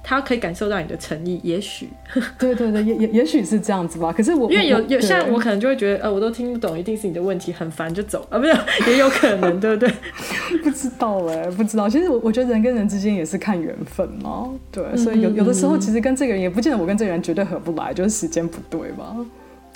[0.03, 1.89] 他可以感受到你的诚意，也许，
[2.39, 4.13] 对对对，也也也许是这样子吧。
[4.13, 8.53] 可是我因为有有像我可能就会觉得，呃，我都听不懂，一定是你的问题，很烦就走 啊，不是
[8.89, 9.91] 也有可能，对不对？
[10.63, 11.89] 不知道哎、欸，不知道。
[11.89, 19.15] 其实我我觉得人跟人之间也是看缘分嘛，对，所以有有的时候其实跟这个人也不见得我跟这个人绝对合不来，就是时间不对吧。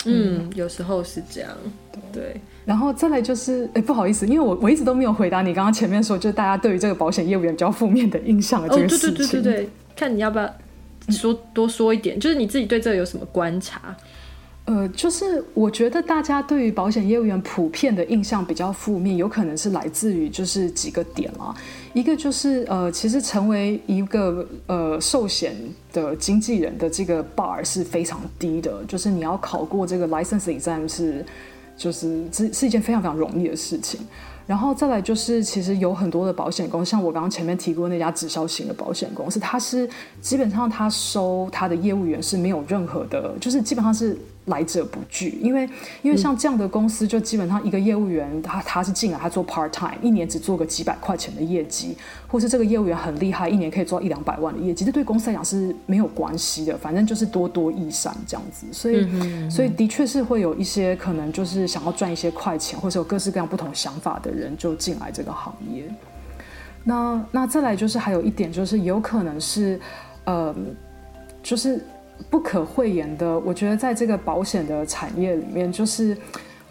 [0.04, 1.50] 嗯，嗯，有时候是这样，
[2.12, 2.34] 对。
[2.64, 9.10] 然后再来就是，哎，不好意思，因为我我一直都没有回答你刚刚前面说，就是大家对于这个保险业务员比较负面的印象的这个事情。
[9.10, 9.68] 哦，对对对对对。
[9.96, 10.54] 看你要不要
[11.08, 13.96] 说多说一点，就是你自己对这个有什么观察？
[14.64, 21.52] 呃，就是我觉得大家对于保险业务员普遍的印象比较负面，有可能是来自于就是几个点啊。
[21.92, 25.56] 一个就是呃，其实成为一个呃寿险
[25.92, 31.26] 的经纪人的这个 bar 是非常低的，就是你要考过这个 license exam 是
[31.76, 34.00] 就是是是一件非常非常容易的事情。
[34.52, 39.88] 然后再来就是，其实有很多的保险公司，像我刚刚前面提过那家直销型的保险公司，它是
[40.20, 44.14] 基本上它收它的业务员是没有任何的，就是基本上是。
[44.46, 45.68] 来者不拒，因为
[46.02, 59.08] 因为像这样的公司，就基本上一个业务员他他是进来他做 part time，一年只做个几百块钱的业绩，或是这个业务员很厉害，一年可以做到一两百万的业绩，这对公司来讲是没有关系的，反正就是多多益善这样子，所以
[59.48, 65.84] 所以的确是会有一些可能就是想要赚一些快钱，或者有各式各样不同想法的人就进来这个行业。
[66.82, 69.78] 那那再来就是还有一点就是有可能是，
[70.24, 70.52] 呃，
[71.44, 71.80] 就是。
[72.30, 76.16] 不可讳言的，我觉得在这个保险的产业里面，就是，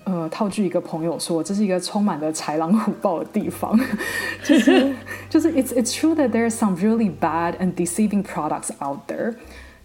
[0.03, 3.79] 呃，套句一个朋友说，这是一个充满了豺狼虎豹的地方，
[4.43, 4.93] 就是
[5.29, 9.33] 就是，it's it's true that there are some really bad and deceiving products out there，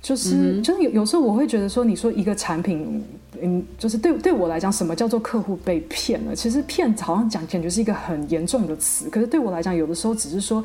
[0.00, 0.62] 就是、mm hmm.
[0.62, 3.05] 就是有有时候我会觉得说，你说一个产品，
[3.42, 6.35] 嗯，就是对对我来讲，什么叫做客户被骗了？
[6.35, 10.62] 其实骗好像讲简直是一个很严重的词，可是对我来讲，有的时候只是说。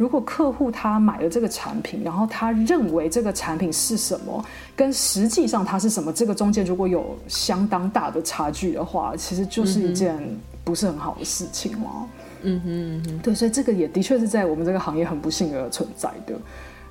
[0.00, 4.42] 如果客户他买了这个产品，然后他认为这个产品是什么，
[4.74, 10.18] 跟实际上它是什么，这个中间如果有相当大的差距的话，其实就是一件
[10.64, 12.08] 不是很好的事情嘛。
[12.40, 16.34] 嗯哼嗯哼，对，所以这个也的确是在我们这个行业很不幸而存在的。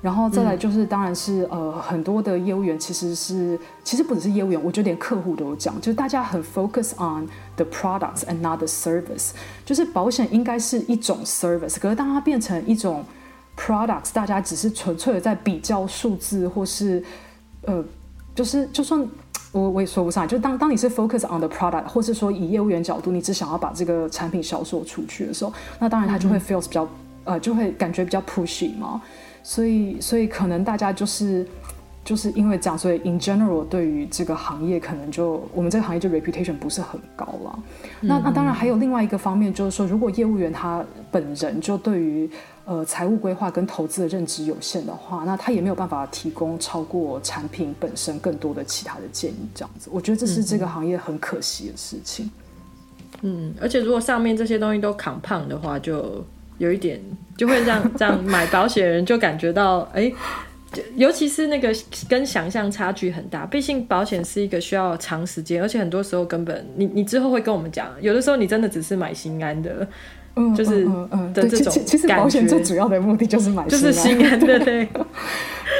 [0.02, 9.32] 然后再来就是，当然是呃，很多的业务员其实是，其实不只是业务员，我觉得连客户都有讲，就是大家很 focus on the products and not the service，
[9.64, 13.04] 就是保险应该是一种 service，可是当它变成一种
[13.58, 17.02] products，大家只是纯粹的在比较数字，或是
[17.66, 17.84] 呃，
[18.34, 19.06] 就是就算
[19.52, 26.88] 我我也说不上，就当当你是 focus on the product，或是说以业务员角度，你只想要把这个产品销售出去的时候，那当然他就会 feels 比较、嗯、
[27.24, 29.02] 呃，就会感觉比较 pushy 嘛。
[29.42, 31.46] 所以，所以可能大家就是
[32.04, 37.58] 就是因为这样，所以 in general 对于这个行业，可能就我们这个行业就 reputation 不是很高了。
[38.00, 42.30] 嗯、那那当然还有另外一个方面，就是说，如果业务员他本人就对于
[42.64, 49.48] 呃财务规划跟投资的认知有限的话，那他也没有办法提供超过产品本身更多的其他的建议。
[49.54, 52.30] 这样子，我觉得这是这个行业很可惜的事情。
[53.22, 56.24] 嗯，而且如果上面这些东西都 compound 的话，就。
[56.60, 57.00] 有一点
[57.36, 60.14] 就会让 这样买保险人就感觉到，哎、欸，
[60.94, 61.74] 尤其是那个
[62.08, 63.44] 跟想象差距很大。
[63.46, 69.88] 毕竟保险是一个需要长时间，而且很多时候根本你你之后会跟我们讲，有的时候你真的只是买心安的，
[70.36, 71.72] 嗯、就是嗯的这种。
[71.86, 74.88] 其实保险最主要的目的就是买就是心安，对 对。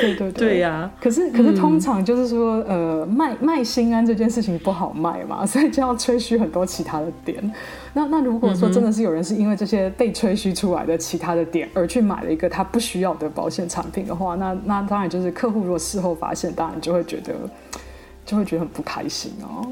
[0.00, 7.52] 对对对呀、啊，可是可是通常就是说，嗯、呃，卖卖心安这件事情不好卖嘛，所以就要吹嘘很多其他的点。
[7.92, 17.34] 那那如果说真的是有人是因为这些被吹嘘出来的其他的点而去买了一个他不需要的保险产品的话，那那当然就是客户如果事后发现，当然就会觉得
[18.24, 19.66] 就会觉得很不开心哦。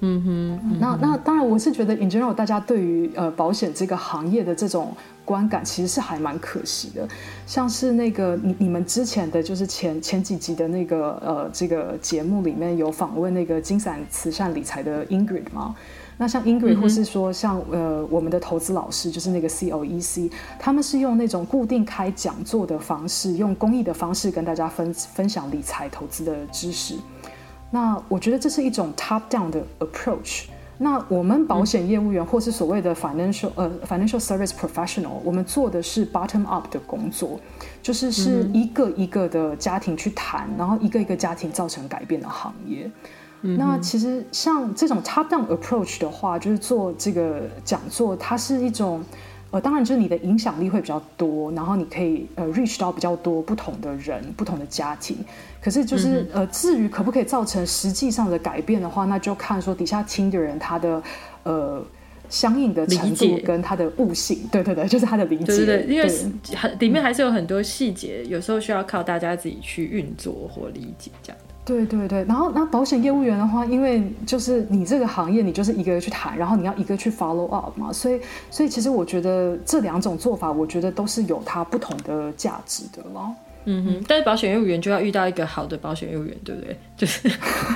[0.00, 4.94] 嗯哼，嗯哼那那当然，我是觉得 in general 大家对于呃保险这个行业的这种
[5.24, 7.08] 观感，其实是还蛮可惜的。
[7.46, 15.74] 像是那个你你们之前的就是前前几集的那个呃这个节目里面有访问那个金伞慈善理财的 Ingrid 吗？
[16.18, 26.94] 那像 Ingrid 或是说像呃我们的投资老师，就是那个 COEC，他们是用那种固定开讲座的方式，用公益的方式跟大家分分享理财投资的知识。
[27.70, 30.44] 那我觉得这是一种 top down 的 approach。
[30.78, 37.40] 那我们保险业务员或是所谓的 financial 呃 financial service professional，我们做的是 bottom up 的工作，
[37.82, 42.90] 就是是一个一个的家庭去谈，然后一个一个家庭造成改变的行业。
[43.40, 49.02] 那其实像这种 top down approach 的话，就是做这个讲座，它是一种。
[49.52, 55.16] 呃，当然就是你的影响力会比较多，然后你可以呃 reach 到比较多不同的人、不同的家庭。
[55.62, 61.00] 可是就是、嗯、呃，至于可不可以造成实际上的改变的话，那就看说底下听的人他的
[61.44, 61.80] 呃
[62.28, 64.40] 相应的程度跟他的悟性。
[64.50, 65.44] 对对对，就是他的理解。
[65.44, 66.08] 对对对，因为
[66.56, 71.40] 很里面还是有很多细节，有时候需要靠大家自己去运作或理解这样。
[71.66, 78.20] 对对对，然后那保险业务员的话，因为就是你这个行业，你就是一个人去谈，然后你要一个去 follow up 嘛，所以
[78.52, 83.34] 所以其实我觉得这两种做法，我觉得都是有它不同的价值的咯。
[83.64, 86.76] 嗯哼，但是保险业务员就要遇到一个好的保险业务员，对不对？
[86.96, 87.28] 就是，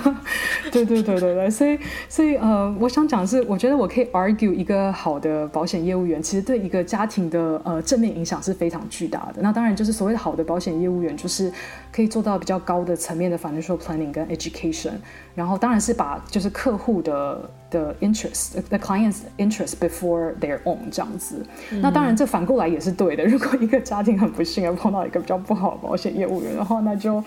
[0.73, 9.43] 对对对对对，所以所以呃，我想讲的是，我觉得我可以 argue 一个好的保险业务员，其实对一个家庭的呃正面影响是非常巨大的。
[9.43, 11.53] 那当然就是所谓的好的保险业务员，就是
[11.93, 14.93] 可以做到比较高的层面的 financial planning 跟 education，
[15.35, 17.51] 然后当然是把就是客户的。
[17.71, 23.25] 的 interest，the client's interest before their own 这样子，嗯、那当然这反过来也是对的。
[23.25, 27.23] 如果一个家庭很不幸而碰到一个比较不好的保险业务员的话，那就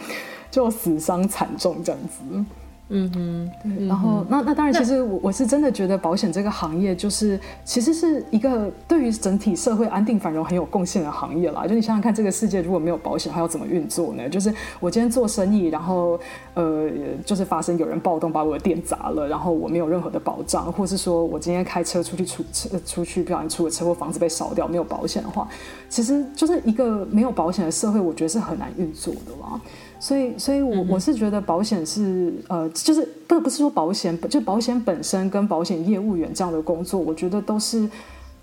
[0.53, 2.45] 就死伤惨重这样子。
[2.89, 11.65] 嗯哼，对，然后那那当然，其实我我是真的觉得保险这个行业就是其实是一个对于整体社会安定繁荣很有贡献的行业啦。
[11.65, 14.29] 就你想想看，这个世界如果没有保险，还要怎么运作呢？
[14.29, 16.19] 就是我今天做生意，然后
[16.53, 16.87] 呃，
[17.25, 25.47] 就是发生有人暴动把我的店砸了，然后我没有任何的保障，或是说我今天开车出去出车出去不小心出了车祸，房子被烧掉，没有保险的话，
[25.89, 29.59] 其实就是一个没有保险的社会，我觉得是很难运作的啦。
[30.03, 37.89] 所以，所以我，我我是觉得保险是呃，就是不不是说保险，就保险本身跟保险业务员这样的工作，我觉得都是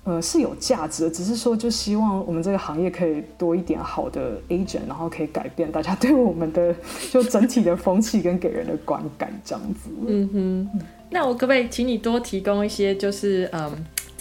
[0.04, 1.10] 呃是有价值的。
[1.10, 6.74] 只是说，就希望我们这个行业可以多一点好的 agent，然后可以改变大家对我们的
[7.10, 9.90] 就整体的风气跟给人的观感这样子。
[10.06, 10.80] 嗯哼，
[11.10, 13.70] 那我可不可以请你多提供一些，就是嗯，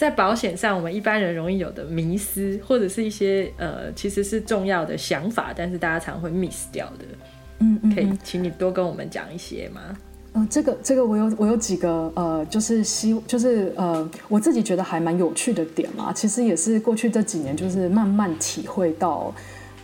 [0.00, 7.04] 在保险上我们一般人容易有的迷思，或者是一些呃其实是重要的想法，但是大家常会 miss 掉的。
[7.58, 9.82] 嗯，嗯，可以，请你多跟我们讲一些吗？
[10.32, 16.10] 嗯、呃，这个这个我有我有几个呃，就是希就是呃，我自己觉得还蛮有趣的点嘛。
[16.14, 19.34] 其实也是过去这几年就是慢慢体会到，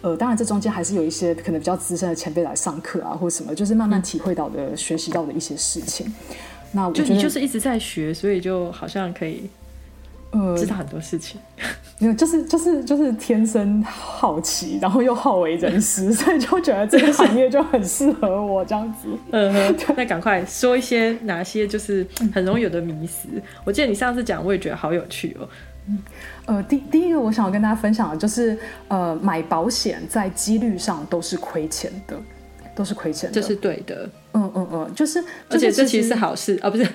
[0.00, 6.10] 呃，当然这中间还是有一些可能比较资深的前辈来上课啊，或什么，就是慢慢体会到的、嗯、学习到的一些事情。
[6.72, 9.50] 那我觉得就你就是一直在学，所以就好像可以。
[10.30, 11.40] 呃，知道很多事情，
[11.98, 19.08] 没有，就是就是就是天生好奇，然后又好为人师， 所以就觉得这个行业就很适合我这样子。
[19.30, 23.28] 嗯哼，那赶快说一些哪些就是很容易有的迷思。
[23.64, 25.48] 我记得你上次讲，我也觉得好有趣哦。
[25.88, 25.98] 嗯，
[26.46, 28.58] 呃，第第一个我想要跟大家分享的就是，
[28.88, 32.16] 呃，买保险在几率上都是亏钱的。
[32.74, 34.06] 都是亏钱的，这是对的。
[34.36, 36.86] 嗯嗯嗯，就是，而且这其实是好事啊，不是，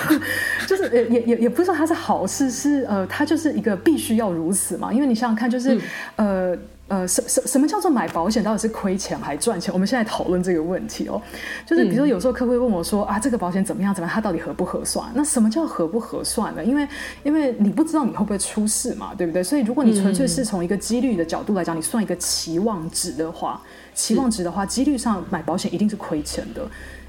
[0.68, 4.92] 就是也也也也不是说它是好事，是呃，它就是一个必须要如此嘛。
[4.92, 5.74] 因为你想想看，就是、
[6.16, 6.58] 嗯、呃。
[6.92, 9.72] 呃，什什什么叫做买保险到底是亏钱还赚钱？
[9.72, 11.18] 我们现在讨论这个问题哦，
[11.64, 13.94] 就是比如说有时候客户会问我说、嗯、啊，这个保险怎么样？
[13.94, 14.14] 怎么样？
[14.14, 15.10] 它到底合不合算？
[15.14, 16.62] 那什么叫合不合算呢？
[16.62, 16.86] 因为
[17.22, 19.42] 因为你不知道你会不会出事嘛，对不对？
[19.42, 23.58] 所以如果你纯粹是从一个几率的角度来讲，嗯、你算一个期望值的话，
[23.94, 26.60] 期望值的话，几率上买保险一定是亏钱的，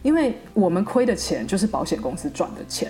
[0.01, 2.89] 因为我们亏的钱就是保险公司赚的钱。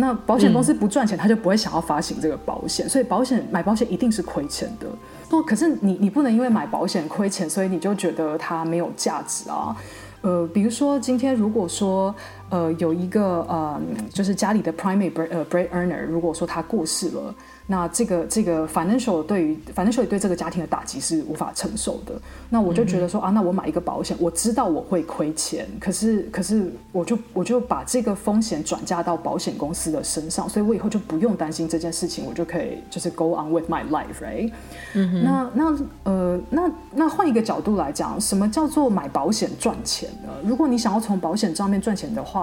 [0.00, 4.86] 那保险公司不赚钱，他就不会想要发行这个保险，所以保险买保险一定是亏钱的。
[5.28, 9.76] 不，可是你你不能因为买保险亏钱，所以你就觉得它没有价值啊。
[10.20, 12.14] 呃，比如说今天如果说
[12.50, 13.80] 呃有一个呃
[14.12, 17.34] 就是家里的 primary bread 呃 bread earner，如果说他过世了。
[17.70, 22.14] 那这个这个 financial 对于 financial 对这个家庭的打击是无法承受的。
[22.48, 34.50] 那我就觉得说、嗯、啊，那我买一个保险，我知道我会亏钱，可是可是我就我就把这个风险转嫁到保险公司的身上，所以我以后就不用担心这件事情，我就可以就是 go on with my life，right？
[34.94, 35.22] 嗯哼。
[35.22, 40.32] 那那呃那那换一个角度来讲，什么叫做买保险赚钱呢？
[40.42, 42.37] 如果你想要从保险上面赚钱的话，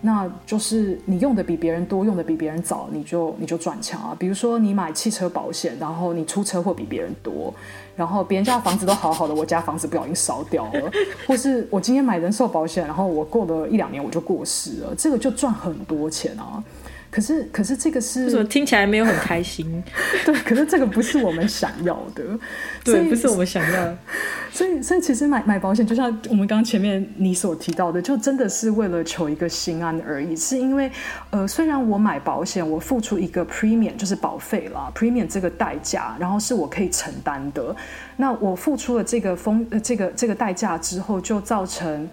[0.00, 4.16] 那就是你用的比别人多，用的比别人早，你就你就赚钱啊。
[4.18, 7.54] 比如说你买汽车保险，然后你出车祸比别人多，
[7.94, 10.90] 然后别人家的房子都好好的，我家房子不小心烧掉了，
[11.26, 16.62] 或是我今天买人寿保险，然后我过了一两年我就过世了，这个就赚很多钱啊。
[17.10, 19.82] 可是，可是这个是听起来没有很开心？
[20.26, 22.22] 对，可是这个不是我们想要的，
[22.84, 23.98] 对，不是我们想要的。
[24.52, 30.36] 所以，所以其实买买保险，就像我们刚刚前面你所提到的，就真的是为了求一个心安而已。
[30.36, 30.90] 是因为，
[31.30, 37.74] 呃，虽然我买保险，我付出一个 premium，就是保费啦，premium 这个代价，然后是我可以承担的。
[38.16, 42.08] 那我付出了这个风，呃，这个这个代价之后，就造成。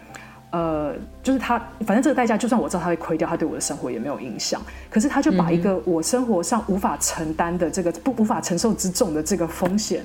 [0.56, 4.62] 呃，就是他，反正这个代价，就算我知道他会亏掉，他对我的生活也没有影响。
[4.90, 10.02] 可是他就把一个我生活上无法承担的这个不无法承受之重的这个风险，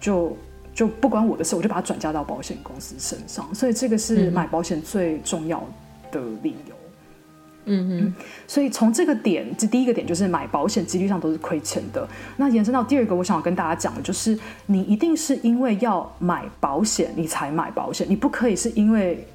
[0.00, 0.36] 就
[0.72, 3.52] 就不关我的事，我就把它转嫁到保险公司身上。
[3.52, 5.58] 所以这个是买保险最重要
[6.12, 6.74] 的理由。
[7.64, 8.14] 嗯嗯，
[8.46, 12.06] 所以从这个点，这第一个点就是买保险几率上都是亏钱的。
[12.36, 19.26] 那延伸到第二个，我想要跟大家讲的就是，你一定是因为要买保险，你才买保险，你不可以是因为。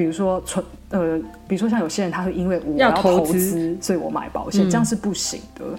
[0.00, 5.62] 比如说存呃，比如说像有些人他会因为我要投资，所以我买保险，这样是不行的。
[5.66, 5.78] 嗯、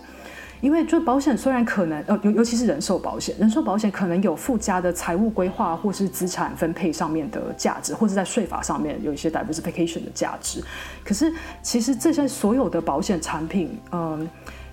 [0.61, 10.63] 因为就保险虽然可能呃尤尤其是人寿保险，人寿保险可能有附加的财务规划或是资产分配上面的价值，或者在税法上面有一些 diversification 的价值。
[11.03, 14.27] 可是其实这些所有的保险产品，嗯、呃，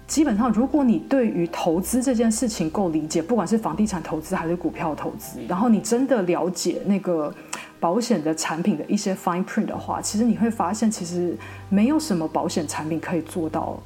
[0.08, 7.32] 基本上如果你对于投资这件事情够理解，不管是房地产投资还是股票投资，然后你真的了解那个。
[7.80, 11.38] 保险的产品的一些 fine print 的话，其实你会发现，其实
[11.68, 13.80] 没有什么保险产品可以做到。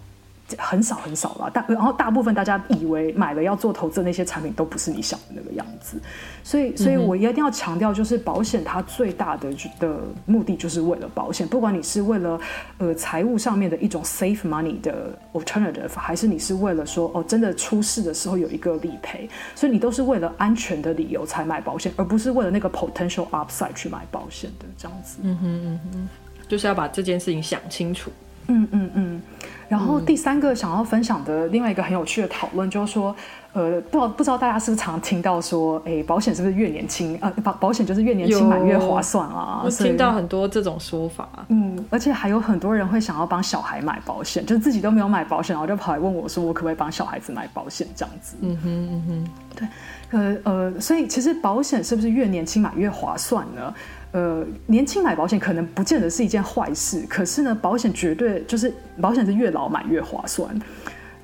[0.58, 6.00] 很少很少了，大然后大部分大家以为买了要做投资的那些产品都不是你想的那个样子，
[6.42, 12.40] 所以所以我一定要强调，就是保险它最大的的目的就是为了保险，不管你是为了
[12.78, 25.18] 呃财务上面的一种 save money 的 alternative，还是你是为了说哦真的出事的时候有一个理赔，所以你都是为了安全的理由才买保险，而不是为了那个 potential upside 去买保险的这样子。
[25.22, 26.08] 嗯哼嗯哼，
[26.48, 28.10] 就是要把这件事情想清楚。
[28.48, 29.22] 嗯嗯嗯。
[29.68, 33.16] 然后第三个想要分享的另外一个很有趣的讨论，就是说，
[33.54, 39.62] 呃，不知道不知道大家是不是常听到说，哎，保险是不是越年轻，呃，保保险就是越年轻买越划算啊？
[39.64, 41.26] 我听到很多这种说法。
[41.48, 48.36] 嗯，而且还有很多人会想要帮小孩买保险，就是自己都没有买保险，然后就跑来问我说，我可不可以帮小孩子买保险这样子？
[48.42, 49.68] 嗯哼嗯哼，对，
[50.20, 53.72] 呃呃，所以其实保险是不是越年轻买越划算呢？
[54.12, 60.54] 呃，年轻买保险可能不见得是一件坏事，可是呢，保险绝对就是保险是越老买越划算。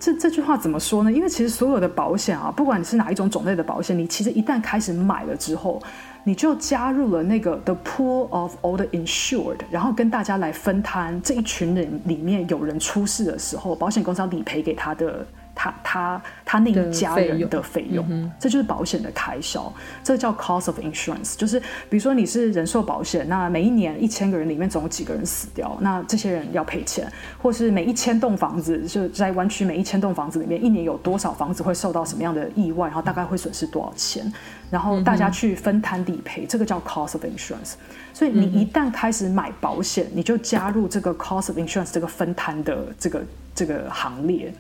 [0.01, 1.13] 这这句话怎么说呢？
[1.13, 5.83] 因为其实所有的保险啊，不管你是哪一种种类的保险，你其实一旦开始买了之后，
[6.25, 15.27] 你就加入了那个 the pool of all the insured，然后跟大家来分摊这一群人里面有人出事的时候，保险公司要理赔给他的。
[15.59, 19.71] 他他他那一家人的费用，这就是保险的开销，
[20.05, 21.37] 这叫 cost of insurance。
[21.37, 21.59] 就是
[21.91, 27.11] 比如说你是人寿保险，那每一年一千个人里面总有几个人死掉，那这些人要赔钱，
[27.43, 34.33] 或是每一千栋房子，就在湾区每一千栋房子里面，一年有多少房子会受到什么样的意外，然后大概会损失多少钱，
[34.71, 37.75] 然后大家去分摊理赔，这个叫 cost of insurance。
[38.15, 43.25] 所以你一旦开始买保险，你就加入这个 cost of insurance 这个分摊的这个
[43.57, 44.55] 这个行列。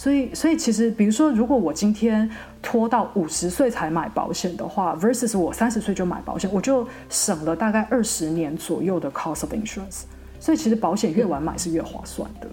[0.00, 2.26] 所以，所以其实，比如说，如果我今天
[2.62, 10.04] 拖到五十岁才买保险的话，versus 我三十岁就买保险，我就省了大概二十年左右的 cost of insurance。
[10.38, 12.48] 所以，其实保险越晚买是越划算的。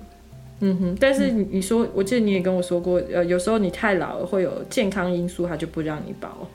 [0.59, 6.45] 嗯哼，但是你说，我记得你也跟我说过，呃，有时候你太老了会有健康因素，他就不让你保。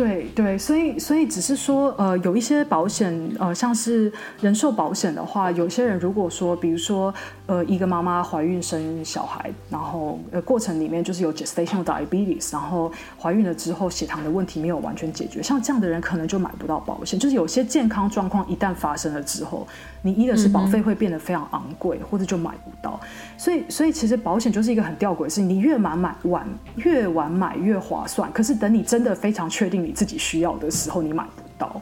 [0.00, 7.12] 对对，所以所以只是说，呃，有一些保险，呃，像是人寿保险的话，有些人如果说，比如说，
[7.44, 12.90] 呃，一个妈妈怀孕生小孩，然后呃过程里面就是有 gestational diabetes，然后
[13.20, 17.18] 怀孕了之后血糖的问题没有完全解决，像这样的人可能就买不到保险。
[17.20, 19.68] 就是有些健康状况一旦发生了之后，
[20.02, 22.98] 你一的是保费会变得非常昂贵，或者就买不到。
[23.36, 29.84] 所以所以其实保险就是一个很吊诡的事情，你越晚买晚越晚买越划算，可是等你真的非常确定。
[29.84, 31.80] 你自己需要的时候，你买不到，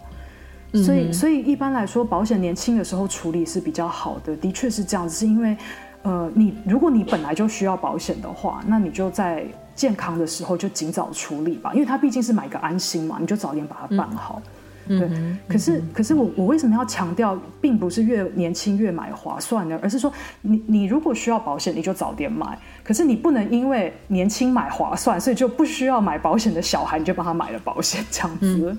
[0.85, 5.15] 所以所以一般来说，保险年轻的时候处理是比较好的，的确是这样子。
[5.17, 5.57] 是因为，
[6.03, 9.45] 呃，你如果你本来就需要保险的话，那你就在
[9.75, 14.43] 健康的时候就尽早处理吧，因为它毕竟是买个安心嘛，你就早点把它办好。
[14.45, 14.53] 嗯
[14.89, 15.09] 对，
[15.47, 19.79] 可是可是我我为什么要强调，并不是越年轻越买划算呢？
[19.83, 22.59] 而是说你，你你如果需要保险，你就早点买。
[22.83, 28.71] 可是你不能因为年轻买划算，所以就不需要买保险的小孩，你就帮他买了保险这样子。
[28.71, 28.79] 嗯、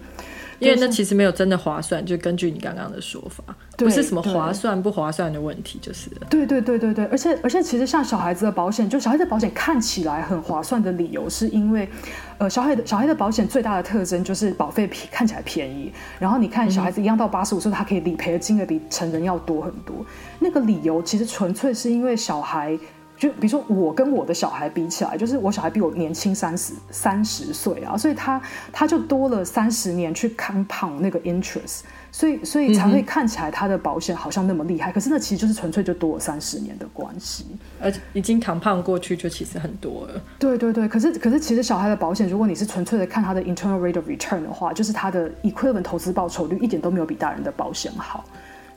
[0.59, 3.43] 因为那其实没有真的划算，就根据你刚刚的说法，
[3.77, 11.87] 不是什么划算不划算的问题，就是对对对对对，而且而且其实像小孩子的保险，就小孩子的保险看起来很划算的理由，是因为
[12.37, 20.05] 呃小孩的小孩的保险最大的特征就是保费看起来便宜，然后你看小孩子一样到八十五岁，他可以理赔的金额比成人要多很多，
[20.39, 22.77] 那个理由其实纯粹是因为小孩。
[23.19, 28.41] 就比如说我跟我的小孩比起来，就是我小孩比我年轻三十三十岁啊，所以他
[28.71, 31.81] 他就多了三十年去 compound 那个 interest，
[32.13, 37.45] 所以所以才会看起来他的保险好像那么厉害，嗯、可是那其实就是纯粹就多了三十年的关系，
[37.81, 40.21] 而且已经 compound 过去就其实很多了。
[40.39, 48.23] 对对对，可是可是其实小孩的保险，如果你是纯粹的看他的 internal rate of return 的话，就是他的 equivalent 投资报酬率一点都没有比大人的保险好。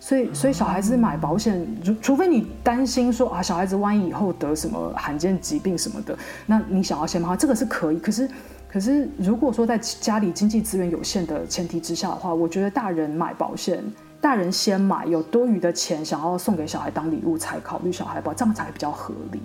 [0.05, 8.00] 所以，所以小孩子买保险，除除非你担心说啊，小孩子万一以后得什么罕见疾病什么的，那你想要先买，这个是可以。
[8.00, 8.28] 可是，
[8.68, 13.80] 可是如果说在家里经济资源有限的前提之下的话，我觉得大人买保险，
[14.20, 19.40] 大人先买，有多余的钱想要送给小孩当礼物才考虑小孩保，这样才比较合理。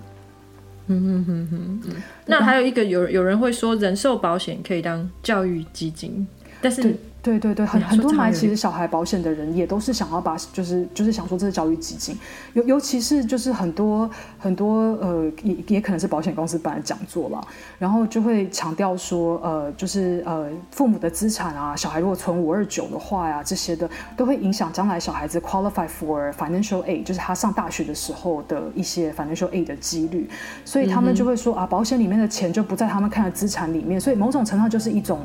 [0.88, 1.92] 嗯哼哼哼。
[2.26, 6.26] 那还有一个有有人会说，人寿保险可以当教育基金，
[6.60, 6.96] 但是。
[7.20, 12.16] 对对对，很很多买其实小孩保险的人也都是想要把，就是就是想说这是教育基金，
[12.54, 14.08] 尤尤其是就是很多
[14.38, 17.40] 很多呃也也可能是保险公司办的讲座了，
[17.78, 30.30] 然后就会强调说呃就是呃父母的资产啊，小孩如果存五二九的话呀、啊，这些的都会影响将来小孩子 qualify for financial aid，就是他上大学的时候的一些 financial aid 的几率，
[30.64, 35.20] 所以他们就会说啊，保险里面的钱就不在他们看的资产里面，所以某种程度上就是一种。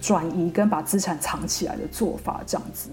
[0.00, 2.88] 转移跟把资产藏起来的做法，这样子。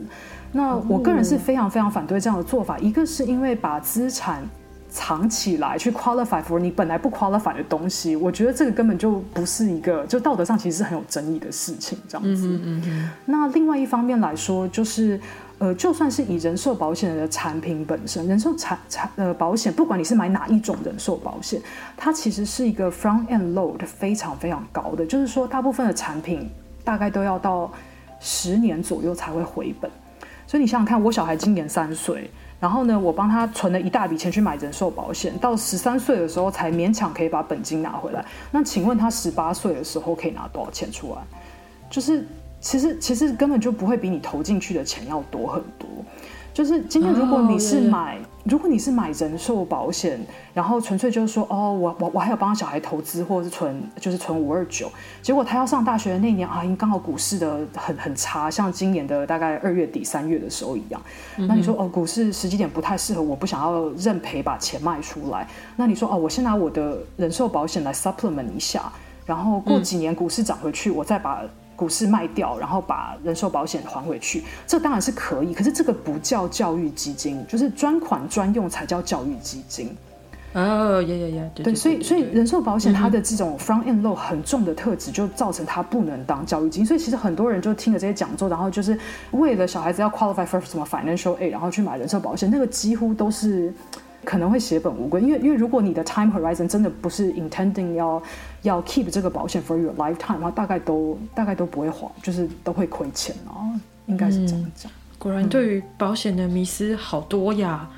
[0.52, 2.78] 那我个人是非常非常反对这样的做法。
[2.80, 4.44] 一个是因为把资产
[4.90, 12.48] 藏起来去 qualify for 你本来不 qualify 的东西，我觉得这个根本就不是一个，就道德上其实是很有争议的事情，这样子。
[12.48, 13.10] 嗯嗯。
[13.26, 15.20] 那另外一方面来说，就是
[15.60, 21.62] 呃，就算是以人寿保险的产品本身，人寿产产呃保险，不管你是买哪一种人寿保险，
[21.98, 26.50] 它其实是一个 front end load 非常非常高的，就是说大部分的产品。
[26.88, 27.70] 大概都要到
[28.18, 29.92] 十年左右才会回本，
[30.48, 32.32] 所以你想想看，我小孩今年三岁，
[32.62, 38.24] 然后呢，我帮他存了一大笔钱去买人寿保险，到十三岁的时候才勉强可以把本金拿回来。
[38.52, 41.22] 那请问他十八岁的时候可以拿多少钱出来？
[41.90, 42.26] 就是
[42.62, 45.90] 其实其实根本就不会比你投进去的钱要多很多。
[46.58, 48.26] 就是今天，如果你是买，oh.
[48.46, 50.20] 如果你是买人寿保险，
[50.56, 54.92] 然后纯粹就是说，哦，我我我还有帮小孩投资，或者是存，就是存五二九，
[55.22, 61.00] 结果他要上大学的那年啊，因刚好股市的很很差，像今年的大概二月底三月的时候一样，
[61.36, 68.92] 那你说哦，股市时机点不太适合，我不想要认赔把钱卖出来，那你说哦，我先拿我的人寿保险来 supplement 一下，
[69.28, 71.44] 然后过几年股市涨回去，嗯、我再把。
[71.78, 75.54] 股市卖掉，然后把人寿保险还回去，这当然是可以。
[75.54, 79.96] 可是这个不叫教育基金，就是专款专用才叫教育基金。
[80.54, 86.86] 哦，呀呀呀，对，所以所以人寿保险它的这种 front end load 很重的特质，就造成它不能当教育基金。
[86.86, 88.98] 所以其实很多人就听了这些讲座，然后就是
[89.32, 93.72] 为了小孩子要 qualify for 什么 financial aid，然后去买人寿保险，那个几乎都是。
[94.26, 98.22] 可能会血本无归，因为因为如果你的 time horizon 真的不是 intending 要
[98.68, 103.72] 要 keep 这个保险 for your lifetime 的话，大概都大概都不会花，就是都会亏钱哦，
[104.06, 104.92] 应该是这样讲。
[104.92, 107.90] 嗯、果然对于保险的迷思好多呀。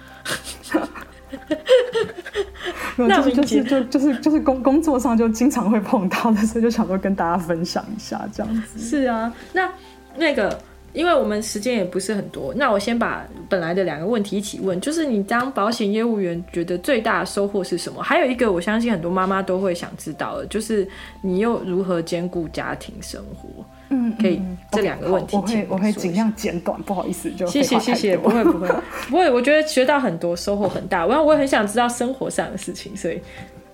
[2.95, 8.79] 那就是就是就就是就是工工作上就经常会碰到的，所以就想说跟大家分享一下这样子。
[8.79, 9.71] 是啊，那
[10.15, 10.59] 那个。
[10.93, 18.01] 因为我们时间也不是很多，那我先把本来的两个问题一起问，就是你当保险业务员觉得最大的收获是什么？
[18.01, 20.87] 还有一个我相信很多妈妈都会想知道的，就是
[21.21, 23.47] 你又如何兼顾家庭生活？
[23.91, 24.39] 嗯，可以
[24.71, 28.67] 这两个问题，我会我会尽量简短，不好意思，就谢谢谢谢，不会不会
[29.09, 31.05] 不会，我觉得学到很多，收获很大。
[31.05, 33.19] 我我也很想知道生活上的事情，所以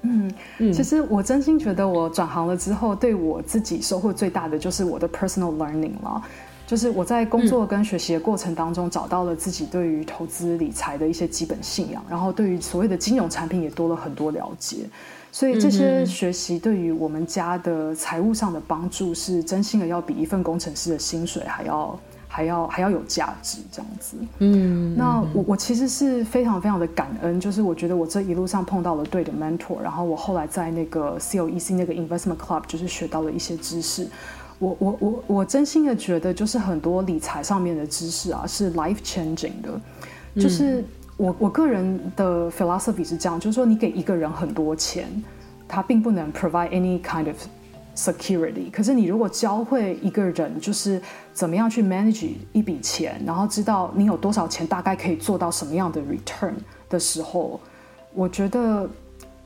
[0.03, 6.21] 嗯嗯，其实我真心觉得我转行了之后，对我自己收获最大的就是我的 personal learning 了。
[6.67, 14.77] 就是我在工作跟学习的过程当中，找到了自己对于投资理财的一些基本信仰，然后对于所谓的金融产品也多了很多了解，
[15.31, 24.17] 所以这些学习对于我们家的财务上的帮助是真心的，要比一份工程师的薪水还要还要还要有价值这样子。
[24.39, 34.07] 嗯，那我我其实是非常非常的感恩，就是我觉得我这一路上碰到了对的 mentor，然后我后来在那个 COEC 那个 investment club 就是学到了一些知识。
[34.57, 39.81] 我我我我真心的觉得，就是很多理财上面的知识啊，是 life changing 的。
[40.41, 40.83] 就是
[41.17, 45.07] 我我个人的 philosophy 是这样，就是说你给一个人很多钱，
[45.67, 47.35] 他并不能 provide any kind of
[47.95, 48.71] security。
[48.71, 51.01] 可是你如果教会一个人，就是
[51.33, 56.53] 怎么样去 manage 一笔钱，然后知道你有多少钱大概可以做到什么样的 return
[56.89, 57.59] 的时候，
[58.13, 58.89] 我觉得。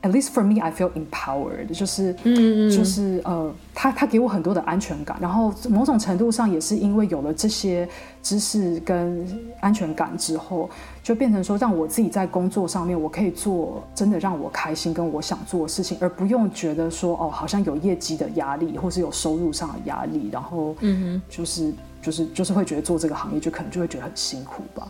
[0.01, 7.85] At least for me, I feel empowered，就是，嗯嗯就是呃，他他给我很多的安全感，然后某种程度上也是因为有了这些
[8.23, 9.27] 知识跟
[9.59, 10.69] 安全感之后，
[11.03, 24.87] 就变成说让我自己在工作上面，我可以做真的让我开心跟我想做的事情，而不用觉得说哦，好像有业绩的压力，或是有收入上的压力，然后嗯就是就是就是会觉得做这个行业就可能就会觉得很辛苦吧。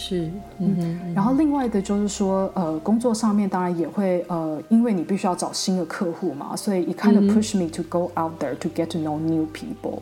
[0.00, 0.30] 是，
[0.60, 9.98] 嗯哼，然后另外的就是说，呃，工作上面当然也会，呃，因为你必须要找新的客户嘛，所以 it kind of push me to go out there to get to know new people。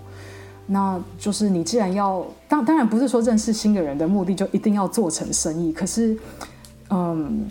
[0.66, 6.14] 那就是你既然要，当当然不是说认识新的人的目的就一定要做成生意，可是，
[6.90, 7.50] 嗯。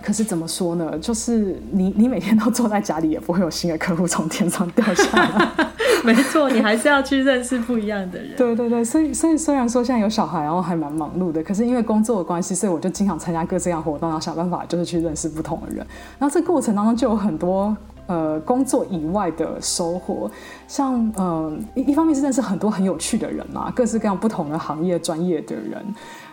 [0.00, 0.96] 可是怎么说呢？
[0.98, 5.66] 就是你，你每天都坐在家里，也不会有新的客户从天上掉下来。
[6.04, 8.36] 没错，你还是要去认识不一样的人。
[8.36, 15.84] 对对对，所以所以虽然说现在有小孩，然后还蛮忙碌的，可是因为工作的关系，所以我就经常参加各式各样活动，然后想办法就是去认识不同的人。
[16.18, 17.76] 然后这过程当中就有很多
[18.06, 20.30] 呃工作以外的收获，
[20.68, 25.84] 像嗯一、呃、一方面是认识很多很有趣的人嘛，各式各样不同的行业专业的人。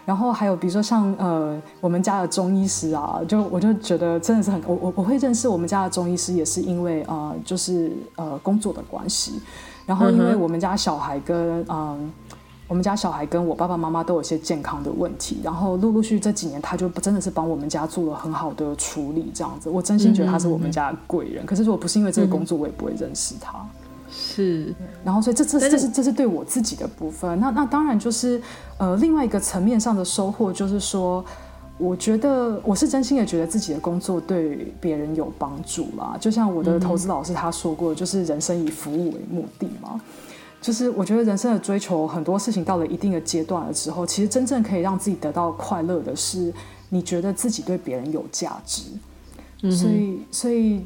[0.05, 9.41] 然后还有比如说像呃我们家的中医师啊，就我就觉得真的是很我我我会认识我们家的中医师也是因为呃就是呃工作的关系，
[9.85, 11.99] 然后因为我们家小孩跟嗯、呃、
[12.67, 21.45] 我们家小孩跟我爸爸妈妈都有些健康的问题，然后陆陆续续这几年他就真的是帮我们家做了很好的处理，这样子我真心觉得他是我们家的贵人。
[21.45, 23.65] 可是如果不是因为这个工作，我也不会认识他。
[24.17, 27.37] 是，然后所以这这这是这是对我自己的部分。
[27.37, 28.41] 那那当然就是
[28.77, 31.23] 呃另外一个层面上的收获，就是说，
[31.77, 36.15] 我觉得我是真心的觉得自己的工作对别人有帮助啦。
[36.17, 39.99] 就像我的投资老师他说过，就是人生以服务为目的嘛。
[40.61, 46.53] 就是我觉得人生的追求很多事情到了一定的阶段了之后，其实真正可以让自己得到快乐的是，
[46.89, 48.83] 你觉得自己对别人有价值。
[49.69, 50.85] 所以所以。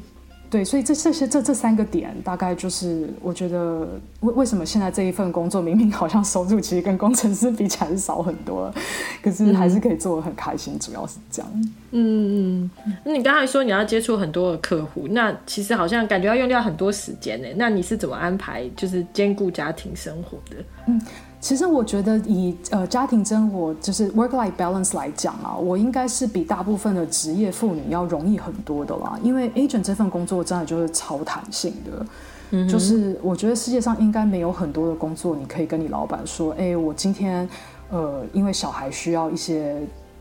[0.50, 3.88] 对，所以这这些这这三个点，大概就是我觉得
[4.18, 8.74] 为为什么现在这一份工作明明好像收入其实跟工程师比起来是少很多，
[9.22, 11.48] 可是还是可以做的很开心，主要是这样。
[11.92, 12.70] 嗯嗯，
[13.04, 17.46] 那你刚才说你要接触很多的客户，那其实好像感觉要用掉很多时间呢。
[17.54, 20.56] 那你是怎么安排，就是兼顾家庭生活的？
[20.88, 21.00] 嗯。
[21.40, 29.18] 其实我觉得以呃家庭生活就是 work-life balance 来讲啊，我应该是比大部分的职业妇女要容易很多的啦。
[29.22, 32.06] 因为 agent 这份工作真的就是超弹性的，
[32.50, 37.48] 嗯，就是我觉得世界上应该没有很多的工作，你可以跟你老板说，哎，我今天
[37.90, 39.80] 呃因为小孩需要一些。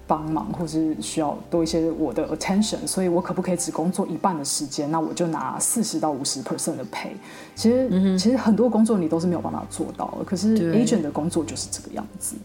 [0.10, 4.90] 帮忙，或是需要多一些我的 attention，所以我可不可以只工作一半的时间？
[4.90, 7.12] 那我就拿四十到五十 percent 的 pay。
[7.54, 10.26] 其实、嗯，其实很多工作你都是没有办法做到的。
[10.26, 12.36] 可是 agent 的工作就是这个样子，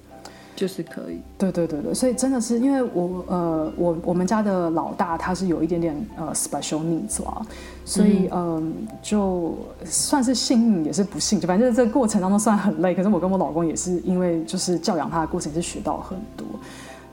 [0.55, 1.23] 就是可以。
[1.39, 7.41] 对对对对，所以真的是因为我呃，我我们家的老大他是有一点点呃 special needs 啦，
[7.87, 8.63] 所以嗯、呃，
[9.03, 9.57] 就
[9.87, 12.95] 算是幸运也是不幸，就反正这个过程当中算很累。
[12.95, 16.47] 可是我跟我老公也是因为就是教养他的过程是学到很多。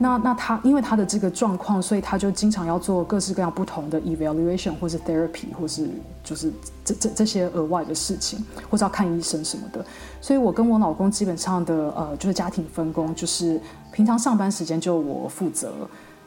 [0.02, 5.88] 那那他因为他的这个状况，所以他就经常要做各式各样不同的 evaluation，或是 therapy，或是
[6.24, 6.52] 就是
[6.84, 9.84] 这这这些额外的事情，或是要看医生什么的。
[10.20, 13.60] 所以我跟我老公基本上的呃就是家庭分工，就是
[13.92, 15.72] 平常上班时间就我负责，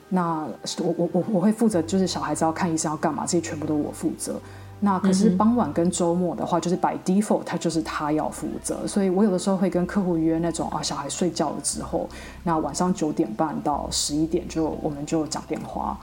[0.09, 0.47] 那
[0.79, 4.39] 我我我我会负责就是小孩子要看医生要干嘛，这些全部都我负责。
[4.85, 8.85] 那可是傍晚跟周末的话，就是 by default，他就是他要负责。
[8.85, 12.07] 所以我有的时候会跟客户约那种啊，小孩睡觉了之后，
[12.43, 15.97] 那晚上九点半到十一点就我们就讲电话，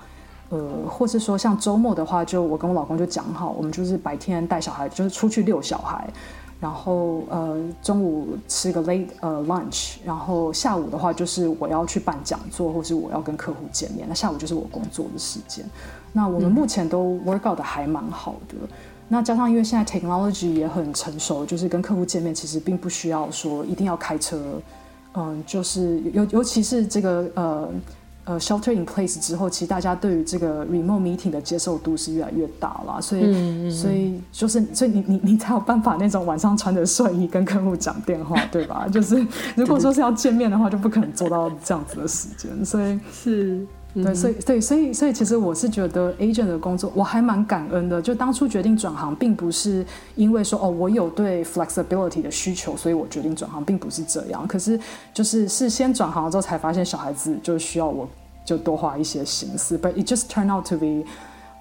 [0.49, 0.61] 呃，
[0.91, 6.05] 或是说像周末的话，就我跟我老公就讲好，我们就是白天带小孩，就是出去遛小孩。
[6.62, 14.06] 然后呃中午吃个 late 呃 lunch，然后下午的话就是我要去办讲座，或是我要跟客户见面。
[14.08, 15.64] 那下午就是我工作的时间。
[16.12, 18.54] 那我们目前都 work out 的还蛮好的。
[19.08, 24.40] 那加上因为现在 technology 也很成熟，就是跟客户见面其实并不需要说一定要开车。
[25.14, 27.68] 嗯，就是尤尤其是这个呃。
[28.24, 38.86] 呃，shelter in place 之后，其实大家对于这个 remote meeting 的接受度是越来越大了，所以，嗯嗯、所以就是，所以你你你才有办法那种晚上穿着睡衣跟客户讲电话，对吧？
[38.86, 43.66] 就是如果说是要见面的话，就不可能做到这样子的时间，所以是。
[43.95, 48.01] 对，所以对，所以所以其实我是觉得 agent 的工作我还蛮感恩的。
[48.01, 49.84] 就当初决定转行，并不是
[50.14, 54.49] 因为说哦，我有对 flexibility 的需求，所以我决定转行，并不是这样。
[54.49, 54.80] 可是
[55.12, 58.09] 就是是先转行了之后，才发现小孩子就需要我
[58.47, 59.76] 就多花一些心思。
[59.76, 61.05] But it just turned out to be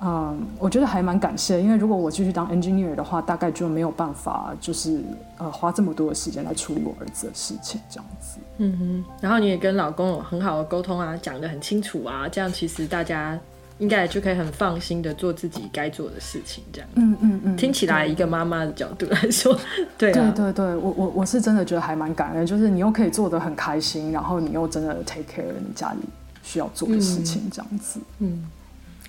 [0.03, 4.99] 嗯，我觉得还蛮感谢，因为如果我继续当 engineer 的话，大概就没有办法，就是
[5.37, 8.39] 呃花这么多的时间来处理我儿子的事情，这样子。
[8.57, 13.39] 嗯哼，然后你也跟老公有很好的沟通啊，讲得很清楚啊，这样其实大家
[13.77, 16.89] 应该就可以很放心的做自己该做的事情，这样。
[16.95, 17.55] 嗯嗯嗯。
[17.55, 19.55] 听起来一个妈妈的角度来说，
[19.99, 25.99] 对啊，对对对，我我我是真的觉得还蛮感恩，就是你又可以做得很开心，然后你又真的 take care 你家里
[26.41, 27.99] 需要做的事情，这样子。
[28.17, 28.27] 嗯。
[28.29, 28.49] 嗯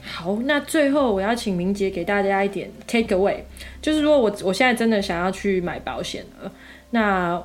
[0.04, 3.36] 好，那最后我要请明杰给大家一点 take away，
[3.80, 6.50] 就是说我我现在真的想要去买保险了，
[6.90, 7.40] 那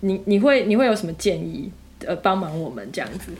[0.00, 1.72] 你你会你会有什么建议？
[2.06, 3.32] 呃，帮忙我们这样子。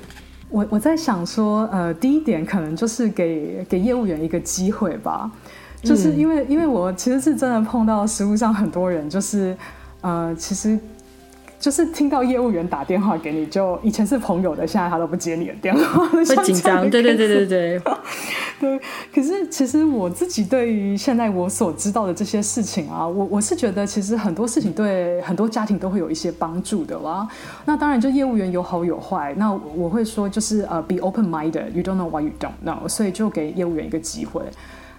[0.48, 5.30] 我我在想说，呃，第一点可能就是给给业务员一个机会吧，
[5.82, 9.56] 就是因为、嗯、因为我其实是真的碰到实务上很多人，就是
[10.00, 10.78] 呃，其实。
[11.62, 16.90] 就是听到业务员打电话给你，就以前是朋友的，现在他都不接你的电话， 会紧张。
[16.90, 17.80] 对对对对对，
[18.60, 18.80] 对。
[19.14, 27.28] 可是其实我自己对于现在我所知道的这些事情啊，我我是觉得其实很多事情对很多家庭都会有一些帮助的啦。
[27.64, 29.32] 那当然，就业务员有好有坏。
[29.36, 34.42] 那我会说就是呃，be open minded，you don't know what you don't know，所以就给业务员一个机会。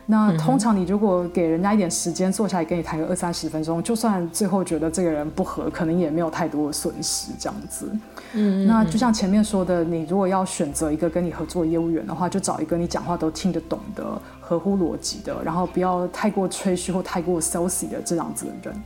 [0.05, 7.89] 那通常你如果给人家一点时间坐下来跟你谈个二三十分钟，就算最后觉得这个人不合，可能也没有太多的损失这样子。
[8.33, 14.03] 嗯，那就像前面说的，你如果要选择一个跟你合作业务员的话，就找一个你讲话都听得懂的、
[14.41, 18.81] 合乎逻辑的，然后不要太过吹嘘或太过 salesy 的这样子的人。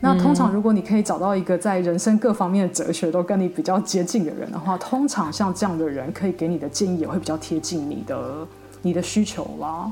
[0.00, 8.46] 那通常如果你可以找到一个在人生各方面的哲学都跟你比较接近的人的话，通常像这样的人可以给你的建议也会比较贴近你的
[8.82, 9.90] 你的需求啦。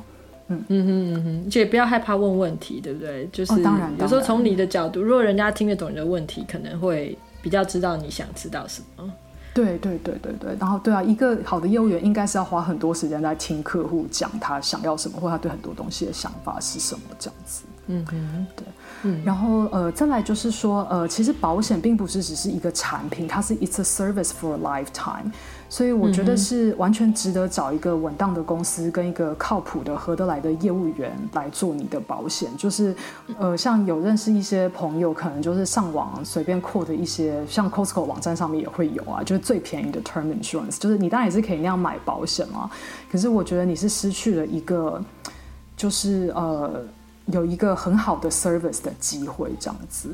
[0.49, 3.29] 嗯嗯哼嗯哼，就也不要害怕问问题，对不对？
[3.33, 9.13] 就是、当然，有时候从你的角度，如果人家听得懂你的问题，可能会比较知道你想知道什么。
[9.53, 17.65] 对对对对对，然后对啊，一个好的业务员应该是要花很多时间在听客户讲他想要什么，或他对很多东西的想法是什么这样子。
[17.87, 18.65] 嗯哼，对。
[19.03, 25.31] 嗯，然后呃，再来就是说，呃，其实保险并不是只是一个产品，它是 it's a service for a lifetime。
[25.69, 32.49] 所以我觉得是完全值得找一个稳当的公司跟一个靠谱的合得来的业务员来做你的保险。
[32.57, 32.95] 就是，
[33.39, 42.71] 呃，像有认识一些朋友，可能就是上网随便 quote 一些，像 Costco 网站上面也会有啊，就是最便宜的 term insurance，就是你当然也是可以那样买保险嘛。
[43.11, 45.03] 可是我觉得你是失去了一个，
[45.77, 46.81] 就是呃，
[47.27, 50.11] 有一个很好的 service 的机会这样子。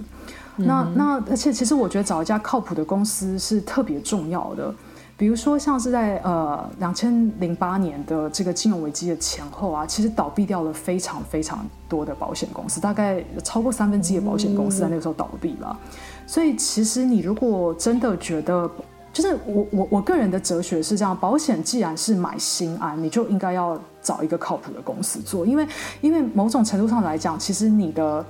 [0.56, 4.74] 那那而且其实我觉得找一家靠谱的公司是特别重要的。
[5.22, 15.78] 比如说，像是在呃两千零八年的这个金融危机的前后啊，其实倒闭掉了非常非常多的保险公司，大概超过三分之一的保险公司在那个时候倒闭了。
[16.26, 18.68] 所以，其实你如果真的觉得，
[19.12, 25.64] 就是我我我个人的哲学是这样，保险既然是买心安，你就应该要找一个靠谱的公司做，因为
[26.00, 28.26] 因为某种程度上来讲，其实你的。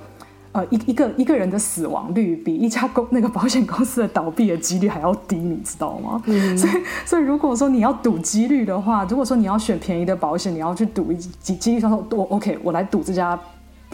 [0.53, 6.21] 呃，一一个一个人的死亡率比一家公那个保险公司的倒闭的几率还要低，你知道吗？
[6.27, 6.73] 嗯， 所以
[7.05, 13.39] 所以如果说你要赌几率的话，如果说你要选便宜的保险，你要去赌一几几率上说多 OK，我来赌这家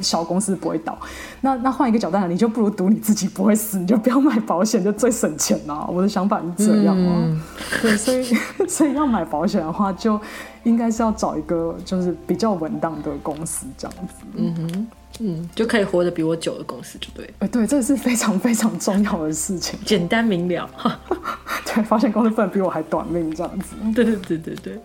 [0.02, 0.98] 小公司不会倒。
[1.42, 5.88] 那那换一个角度来，你就不如赌你自己不会死，你就不要买保险，就最省钱啊。
[5.88, 7.14] 我的想法是这样啊。
[7.18, 7.42] 嗯，
[7.82, 8.24] 对，所以
[8.68, 10.20] 所以要买保险的话，就
[10.64, 14.26] 应该是要找一个就是比较稳当的公司这样子。
[14.36, 14.88] 嗯哼。
[15.22, 17.26] 嗯，就可以活得比我久的公司就对。
[17.40, 20.70] 哎、欸，对，这是非常非常重要的事情，简单明了。
[21.66, 23.76] 对，保险公司不能比我还短命这样子。
[23.94, 24.80] 对对对对对。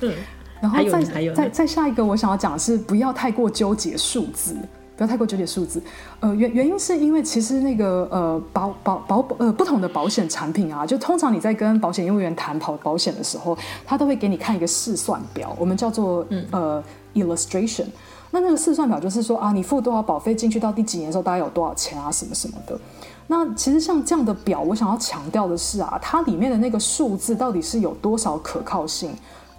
[0.00, 0.12] 嗯，
[0.60, 1.02] 然后再
[1.34, 4.56] 再再下一个，我想要讲的是不要太过纠结数字，
[4.96, 5.80] 不要太过纠结数字。
[6.20, 13.56] 呃，原原因是因为其实那个呃保保保呃不同的保险产品啊，就通常你在跟保险业务员谈保保险的时候，
[13.86, 16.82] 他都会给你看一个试算表，我们叫做、嗯、呃
[17.14, 17.86] illustration。
[18.30, 22.78] 那那个试算表就是说啊，你付多少保费进去到第几年的时候，大概有多少钱啊，什么什么的。
[23.26, 29.10] 那其实像这样的表，我想要强调的是啊，它里面的那个数字到底是有多少可靠性，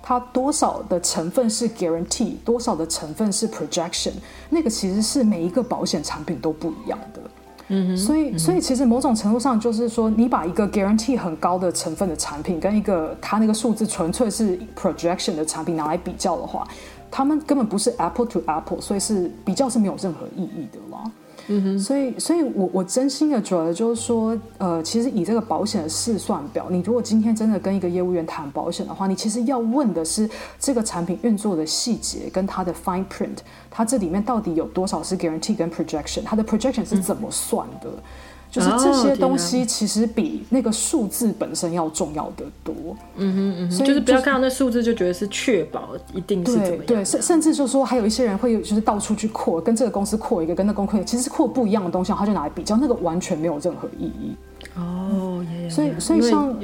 [0.10, 4.14] 它多少的成分是 guarantee，多少的成分是 projection，
[4.49, 7.22] 那个其实是每一个保险产品都不一样的。
[7.68, 16.68] 嗯哼，所以所以其实某种程度上就是说，你把一个 guarantee 很高的成分的产品跟一个它那个数字纯粹是 projection 的产品拿来比较的话。
[17.12, 21.03] 他们根本不是 apple to apple，所以是比较是没有任何意义的啦。
[21.51, 30.29] 嗯哼，所以，所以我我真心的觉得就是说，呃，其实以这个保险的试算表，你如果今天真的跟一个业务员谈保险的话，你其实要问的是
[30.59, 33.37] 这个产品运作的细节跟它的 fine print，
[33.71, 37.89] 它这里面到底有多少是 guarantee 跟 projection，它的 projection 是怎么算的？
[37.89, 38.03] 嗯
[38.51, 42.73] 就是这些东西其实比那个数字本身要重要的多。
[43.15, 46.85] 嗯哼嗯哼，所以、就是、就是不要看到那数字就觉得是确保一定是怎么样。
[46.87, 54.35] 对，甚甚至就是说还有一些人会就是到处去扩，跟这个公司扩一个，跟那个公司其实是扩不一样的东西，他就拿来比较，那个完全没有任何意义。
[54.75, 56.55] 哦，所以所以像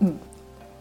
[0.00, 0.14] 嗯，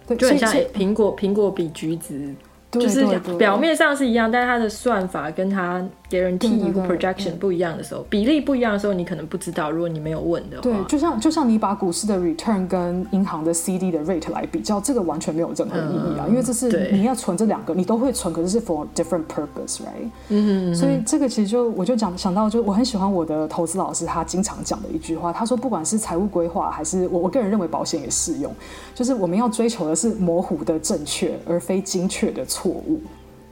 [0.07, 2.33] 对，就很像苹果苹果比橘子。
[2.69, 3.05] 就是
[3.39, 9.69] 表面上是一样，但是它的算法跟它 guarantee 一个 projection 不一样的时候，比例不一样的时候，你可能不知道。
[9.69, 20.09] 如果你没有问的话，对，就像就像你把股市的 return 跟银行的 CD 的 rate 来比较，这个完全没有任何意义啊，嗯、因为这是你要存这两个，你都会存，可是是 for different purpose，right？
[20.29, 28.53] 嗯哼，所以这个其实就我就讲想到，就我很喜欢我的投资老师，他经常讲的一句话，他说不管是财务规划还是我我个人认为保险也适用，
[28.95, 33.01] 就是我们要追求的是模糊的正确，而非精确的错误。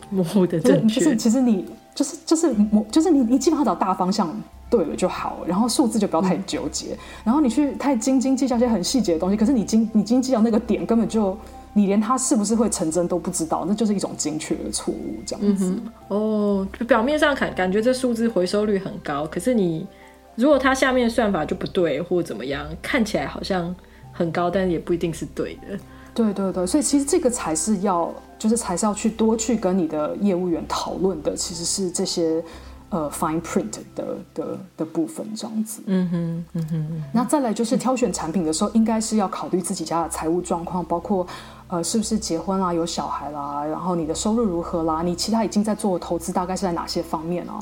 [0.10, 1.66] 模糊的正确，就是其实你
[1.96, 4.38] 就是就是我，就是你你基本上找大方向
[4.70, 11.38] 对了就好，然后数字就不要太纠结，然后你去太斤斤计较一些很细节的东西，可是你斤你斤计较那个点根本就
[11.74, 15.74] 你连它是不是会成真都不知道，那就是一种精确的错误这样子。
[16.10, 19.88] 哦，就表面上看感觉这数字回收率很高，可是你
[20.36, 23.74] 如果它下面算法就不对或怎么样，看起来好像
[24.12, 25.80] 很高，但也不一定是对的。
[26.16, 28.10] 对对对，所以其实这个才是要，
[28.40, 32.42] 就是才是要去多去跟你的业务员讨论的，其实是这些
[32.90, 35.82] 呃 fine print 的的的部分这样子。
[35.88, 37.04] 嗯哼，嗯哼。
[37.14, 41.28] 那再来就是挑选产品的时候，应该是要考虑自己家的财务状况，包括
[41.68, 47.62] 呃是不是结婚啦、有小孩啦，然后你的收入如何啦，你其他已经在做投资大概是在哪些方面啊？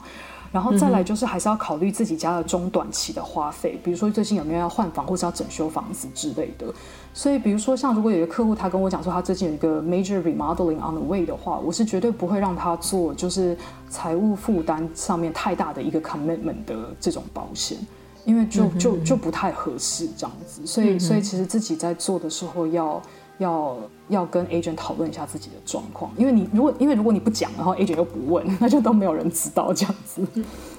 [0.53, 6.71] 然后再来就是还是要考虑自己家的中短期的花费，比如说最近有没有要换房或者要整修房子之类的。
[7.11, 13.57] 所以比如说像如果有一个客户他跟我讲说他最近有一个 major remodeling on the way 的话，我是绝对不会让他做就是
[13.89, 17.79] 财务负担上面太大的一个 commitment 的这种保险，
[18.23, 20.65] 因为就就就不太合适这样子。
[20.67, 23.01] 所以所以其实自己在做的时候要。
[23.43, 23.77] 要
[24.07, 30.21] 要跟 agent 讨论一下自己的状况，因为你如果因为如果你不讲，然后 agent 又不问， 那就都没有人知道这样子。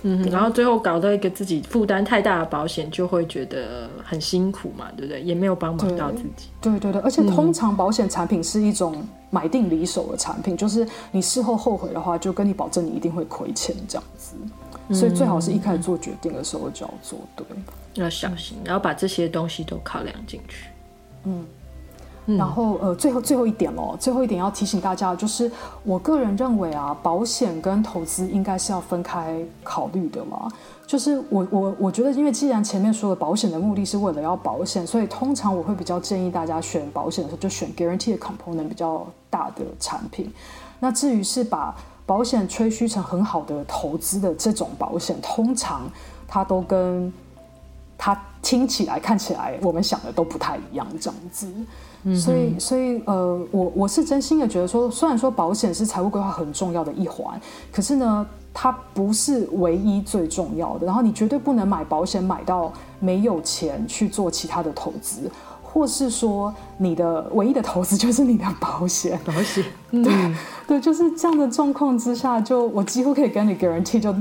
[0.03, 5.23] 嗯，然后最后搞到一个自己负担太大的保险，就会觉得很辛苦嘛，对不对？
[5.23, 6.49] 也没有帮忙到自己。
[6.61, 14.35] 对对，对对，而且通常保险产品是一种买定离手的产品，就是你事后后悔的话，就跟你保证你一定会亏钱这样子。
[14.93, 17.47] 所以最好是一开始做决定的时候就要做对，
[17.95, 20.67] 要小心，然后把这些东西都考量进去。
[21.25, 21.45] 嗯。
[22.27, 25.51] 然后呃，最后最后一点喽，最后一点要提醒大家，就是
[25.83, 30.49] 我个人认为啊，保险跟投资应该是要分开考虑的嘛。
[30.87, 40.33] 就是我我我觉得，因为既然前面说了保险的目的是为了要保险，所以通常我会比较建议大家选保险的时候就选 guaranteed component 比较大的产品。
[40.81, 41.75] 那至于是把
[42.07, 45.91] 保险吹嘘成很好的投资的这种保险，通常
[46.29, 47.11] 它都跟
[47.97, 51.51] 它听起来看起来我们想的都不太一样，这样子。
[52.13, 57.41] 所以，所以，呃，我我是真心的觉得说，虽然说保险是财务规划很重要的一环，
[57.73, 60.85] 可是呢，它不是唯一最重要的。
[60.85, 65.31] 然后，你绝对不能买保险买到没有钱去做其他的投资，
[65.63, 69.19] 或是说你的唯一的投资就是你的保险。
[69.25, 70.35] 保险， 对
[70.67, 74.15] 对，就是这样的状况之下，就我几乎可以跟你 guarantee 就。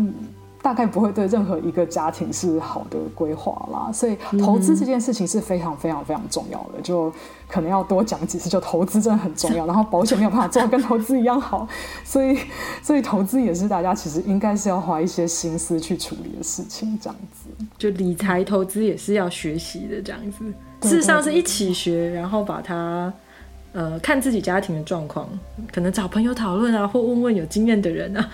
[0.63, 7.11] 大概不会对任何一个家庭是好的规划啦，所以投资这件事情是非常非常非常重要的，就
[7.54, 8.49] 可能要多讲几次。
[8.49, 11.68] 就投资真的很重要， 然后保险没有办法做到跟投资一样好，
[12.04, 12.39] 所以
[12.82, 17.66] 所以投资也是大家其实应该是要花一些心思去处理的事情，这样子。
[17.78, 20.43] 就理财投资也是要学习的，这样子。
[20.82, 23.14] 事实上是一起学，然后把它
[23.74, 25.30] 呃看自己家庭的状况，
[25.72, 28.30] 可能找朋友讨论啊，或问问有经验的人啊。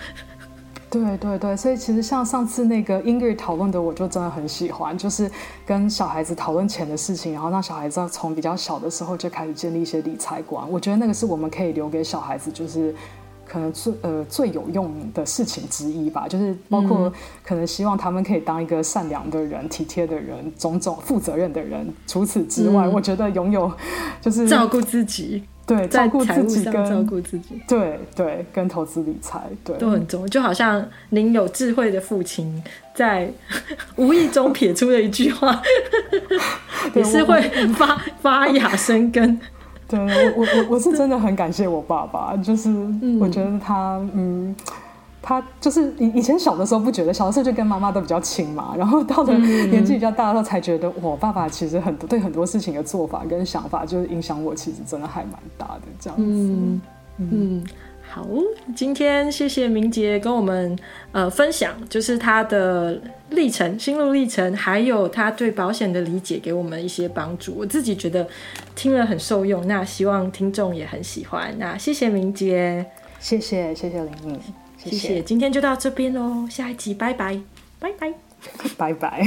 [0.90, 5.30] 对对对，所以其实像上次那个 Ingrid 讨论的，我就真的很喜欢，就是
[5.64, 10.68] 跟小孩子讨论钱的事情，然后让小孩子从比较小的时候就开始建立一些理财观。
[10.68, 12.92] 我觉得那个是我们可以留给小孩子，就是
[13.46, 16.26] 可能最呃最有用的事情之一吧。
[16.26, 17.12] 就是包括
[17.44, 21.88] 可能希望他们可以当一个善良的人、体贴的人、种种负责任的人。
[22.08, 23.70] 除此之外，嗯、我觉得拥有
[24.20, 25.44] 就是照顾自己。
[25.76, 30.28] 对，照顾自己跟照顾自己，对对，跟投资理财，对都很重要。
[30.28, 32.62] 就好像您有智慧的父亲
[32.92, 33.30] 在
[33.94, 35.62] 无意中撇出了一句话，
[36.94, 37.40] 也是会
[37.74, 39.38] 发发芽生根。
[39.86, 40.06] 对我
[40.36, 42.68] 我我我是真的很感谢我爸爸，就是
[43.20, 44.54] 我觉得他嗯。
[45.22, 56.80] 他就是以以前小的时候不觉得，小的时候就跟妈妈都比较亲嘛， 然后到了年纪比较大的时候才觉得，我爸爸其实很多对很多事情的做法跟想法，就是影响我，其实真的还蛮大的这样子。
[57.18, 57.62] 嗯，
[58.08, 58.26] 好，
[58.74, 60.76] 今天谢谢明杰跟我们
[61.12, 62.98] 呃分享，就是他的
[63.28, 67.54] 历程、心路历程，还有他对保险的理解，给我们一些帮助。
[67.58, 68.26] 我自己觉得
[68.74, 71.54] 听了很受用，那希望听众也很喜欢。
[71.58, 72.84] 那谢谢明杰，
[73.20, 74.40] 谢谢谢谢林颖，
[74.84, 75.22] 谢谢。
[75.22, 77.38] 今天就到这边喽，下一集拜拜
[77.78, 78.12] 拜拜
[78.76, 79.22] 拜拜。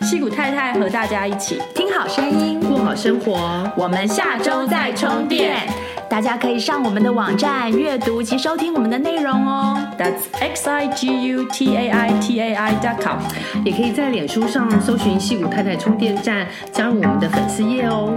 [0.00, 3.70] 矽谷 太太和大家一起听好声音，过好生活。
[3.76, 5.68] 我们下周再充电。
[6.08, 9.76] 大家可以上我们的网站阅读及收听我们的内容哦。
[9.98, 13.18] That's x i g u t a i t a i dot com。
[13.64, 18.16] 也可以在脸书上搜寻矽谷太太充电站，加入我们的粉丝页哦。